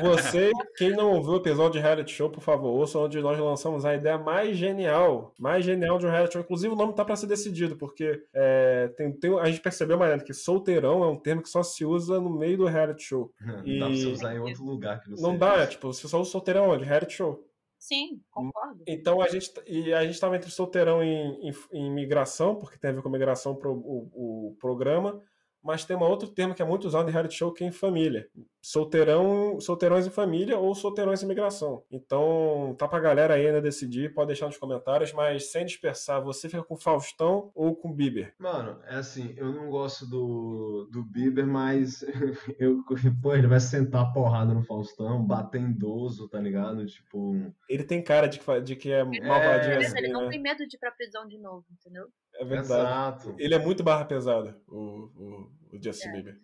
[0.00, 3.84] você, quem não ouviu o episódio de reality show, por favor, ouça onde nós lançamos
[3.84, 6.42] a ideia mais genial, mais genial de um reality show.
[6.42, 10.24] Inclusive, o nome tá pra ser decidido, porque é, tem, tem- a gente percebeu, Mariana,
[10.24, 13.32] que solteirão é um termo que só se usa no meio do reality show.
[13.40, 15.66] Não dá pra E- você usar em outro lugar que não, Não seja dá, é,
[15.66, 16.84] tipo, você só usa solteirão onde?
[16.84, 17.46] Reality show.
[17.80, 18.84] Sim, concordo.
[18.86, 22.90] Então a gente e a gente estava entre solteirão em, em, em migração, porque tem
[22.90, 25.18] a ver com migração pro, o, o programa,
[25.62, 27.72] mas tem um outro termo que é muito usado em reality show que é em
[27.72, 28.28] família.
[28.62, 31.82] Solteirão, solteirões em família ou solteirões em migração.
[31.90, 36.48] Então tá pra galera aí ainda decidir, pode deixar nos comentários, mas sem dispersar, você
[36.48, 38.34] fica com Faustão ou com Bieber?
[38.38, 42.02] Mano, é assim, eu não gosto do, do Bieber, mas
[42.58, 42.82] eu,
[43.22, 46.86] pô, ele vai sentar a porrada no Faustão, bater em idoso, tá ligado?
[46.86, 50.30] Tipo, Ele tem cara de que, de que é malvadinho Mas assim, ele não né?
[50.30, 52.06] tem medo de ir pra prisão de novo, entendeu?
[52.34, 52.72] É verdade.
[52.72, 53.34] exato.
[53.38, 56.12] Ele é muito barra pesada, o, o, o Justin É.
[56.12, 56.40] Bieber.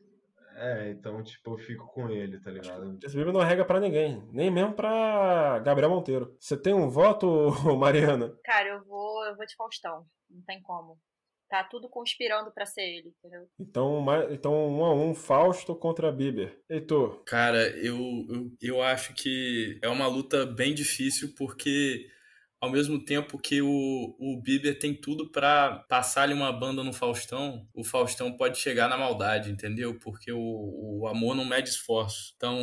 [0.58, 2.98] É, então, tipo, eu fico com ele, tá ligado?
[3.02, 6.34] Justin Bieber não rega pra ninguém, nem mesmo pra Gabriel Monteiro.
[6.40, 7.26] Você tem um voto,
[7.78, 8.34] Mariana?
[8.44, 10.06] Cara, eu vou, eu vou de Faustão.
[10.30, 10.98] Não tem como.
[11.48, 13.46] Tá tudo conspirando pra ser ele, entendeu?
[13.60, 16.60] Então, então um a um, Fausto contra Bieber.
[16.68, 17.96] Heitor, Cara, eu,
[18.28, 22.08] eu, eu acho que é uma luta bem difícil porque
[22.60, 27.68] ao mesmo tempo que o, o Bieber tem tudo pra passar-lhe uma banda no Faustão,
[27.74, 29.98] o Faustão pode chegar na maldade, entendeu?
[29.98, 32.32] Porque o, o amor não mede esforço.
[32.36, 32.58] Então,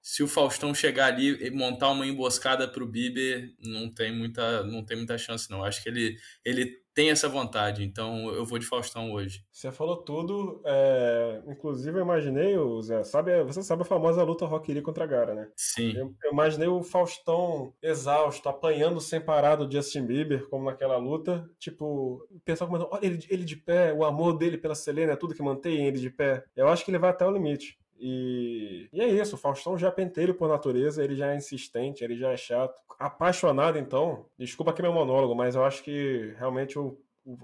[0.00, 4.84] se o Faustão chegar ali e montar uma emboscada pro Bieber, não tem muita, não
[4.84, 5.64] tem muita chance não.
[5.64, 9.44] Acho que ele, ele tem essa vontade, então eu vou de Faustão hoje.
[9.52, 10.62] você falou tudo.
[10.64, 15.04] é, Inclusive, eu imaginei, o Zé, sabe, você sabe a famosa luta Rock Lee contra
[15.04, 15.46] Gara, né?
[15.54, 15.92] Sim.
[15.94, 21.46] Eu, eu imaginei o Faustão exausto, apanhando sem parar do Justin Bieber, como naquela luta.
[21.58, 25.16] Tipo, o pessoal comentando, olha ele, ele de pé, o amor dele pela Selena é
[25.16, 26.44] tudo que mantém ele de pé.
[26.56, 27.78] Eu acho que ele vai até o limite.
[27.98, 32.04] E, e é isso, o Faustão já é penteiro por natureza, ele já é insistente,
[32.04, 32.80] ele já é chato.
[32.98, 36.98] Apaixonado, então, desculpa aqui meu monólogo, mas eu acho que realmente eu,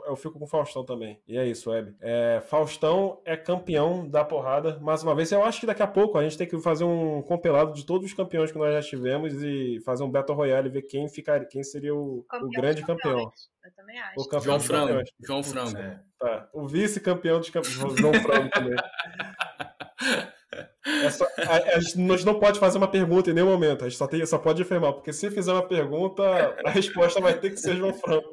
[0.07, 1.21] eu fico com o Faustão também.
[1.27, 1.95] E é isso, Web.
[2.01, 5.33] É, Faustão é campeão da porrada, mais uma vez.
[5.33, 8.07] Eu acho que daqui a pouco a gente tem que fazer um compilado de todos
[8.07, 11.47] os campeões que nós já tivemos e fazer um Battle Royale e ver quem, ficaria,
[11.47, 13.31] quem seria o, o grande campeão.
[13.65, 14.21] Eu também acho.
[14.21, 14.87] O campeão João Frango.
[14.87, 15.09] campeões.
[15.21, 15.79] João Frango.
[15.79, 16.01] É.
[16.19, 16.49] Tá.
[16.53, 17.99] O vice-campeão dos campeões.
[17.99, 18.77] João Frango também.
[20.85, 23.85] É só- a, a nós não pode fazer uma pergunta em nenhum momento.
[23.85, 26.23] A gente só, tem, só pode afirmar, porque se fizer uma pergunta,
[26.65, 28.29] a resposta vai ter que ser João Franco.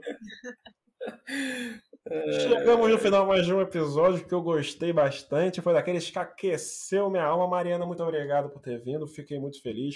[2.41, 5.62] Chegamos no final mais de um episódio que eu gostei bastante.
[5.62, 7.47] Foi daqueles que aqueceu minha alma.
[7.47, 9.08] Mariana, muito obrigado por ter vindo.
[9.08, 9.95] Fiquei muito feliz.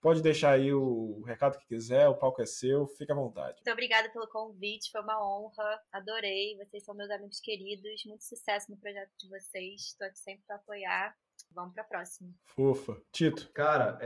[0.00, 3.54] Pode deixar aí o recado que quiser, o palco é seu, fique à vontade.
[3.64, 5.80] Muito obrigada pelo convite, foi uma honra.
[5.92, 6.56] Adorei.
[6.56, 8.04] Vocês são meus amigos queridos.
[8.06, 9.80] Muito sucesso no projeto de vocês.
[9.82, 11.14] Estou aqui sempre para apoiar.
[11.54, 12.30] Vamos para a próxima.
[12.54, 12.96] Fofa.
[13.12, 13.50] Tito.
[13.54, 13.98] Cara,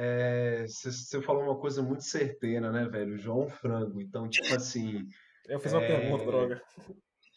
[0.66, 3.16] você falou uma coisa muito certeira, né, velho?
[3.16, 4.00] João Frango.
[4.00, 5.06] Então, tipo assim,
[5.48, 5.86] Eu fiz uma É.
[5.86, 6.62] pergunta, droga.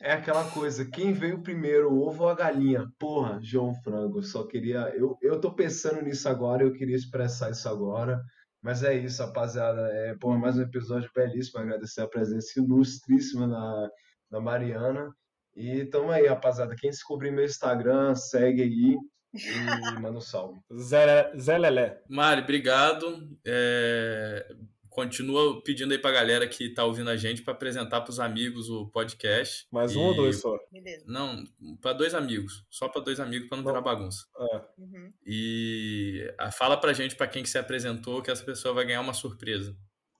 [0.01, 2.87] é aquela coisa, quem veio primeiro, o ovo ou a galinha?
[2.97, 4.91] Porra, João Frango, só queria.
[4.95, 8.19] Eu, eu tô pensando nisso agora, eu queria expressar isso agora.
[8.61, 9.87] Mas é isso, rapaziada.
[9.93, 11.59] É, porra, mais um episódio belíssimo.
[11.61, 13.89] Agradecer a presença ilustríssima da,
[14.31, 15.13] da Mariana.
[15.55, 16.75] E tamo aí, rapaziada.
[16.75, 18.97] Quem descobrir meu Instagram, segue aí
[19.33, 20.59] e manda um salve.
[20.73, 22.01] Zé, Zé Lelé.
[22.09, 23.29] Mari, obrigado.
[23.45, 24.55] É,
[24.89, 28.87] Continua pedindo aí pra galera que tá ouvindo a gente para apresentar pros amigos o
[28.87, 29.65] podcast.
[29.71, 30.57] Mais um E- ou dois só?
[30.71, 31.05] Beleza.
[31.07, 31.43] Não,
[31.79, 32.65] para dois amigos.
[32.69, 33.69] Só para dois amigos para não Bom.
[33.69, 34.25] virar bagunça.
[34.37, 34.55] É.
[34.79, 35.13] Uhum.
[35.25, 38.99] E ah, fala pra gente, pra quem que se apresentou, que essa pessoa vai ganhar
[39.01, 39.73] uma surpresa.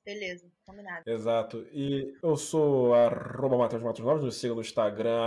[0.09, 1.03] Beleza, combinado.
[1.07, 1.67] Exato.
[1.71, 5.19] E eu sou arroba Matheus Matos Novos, nos siga no Instagram,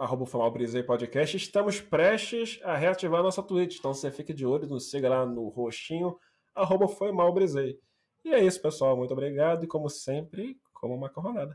[0.00, 1.36] arroba Famal Brisei Podcast.
[1.36, 5.26] Estamos prestes a reativar a nossa Twitch, então você fique de olho, nos siga lá
[5.26, 6.18] no roxinho,
[6.54, 7.34] arroba Foi Mal.
[8.24, 8.96] E é isso, pessoal.
[8.96, 11.52] Muito obrigado e, como sempre, como uma coronada.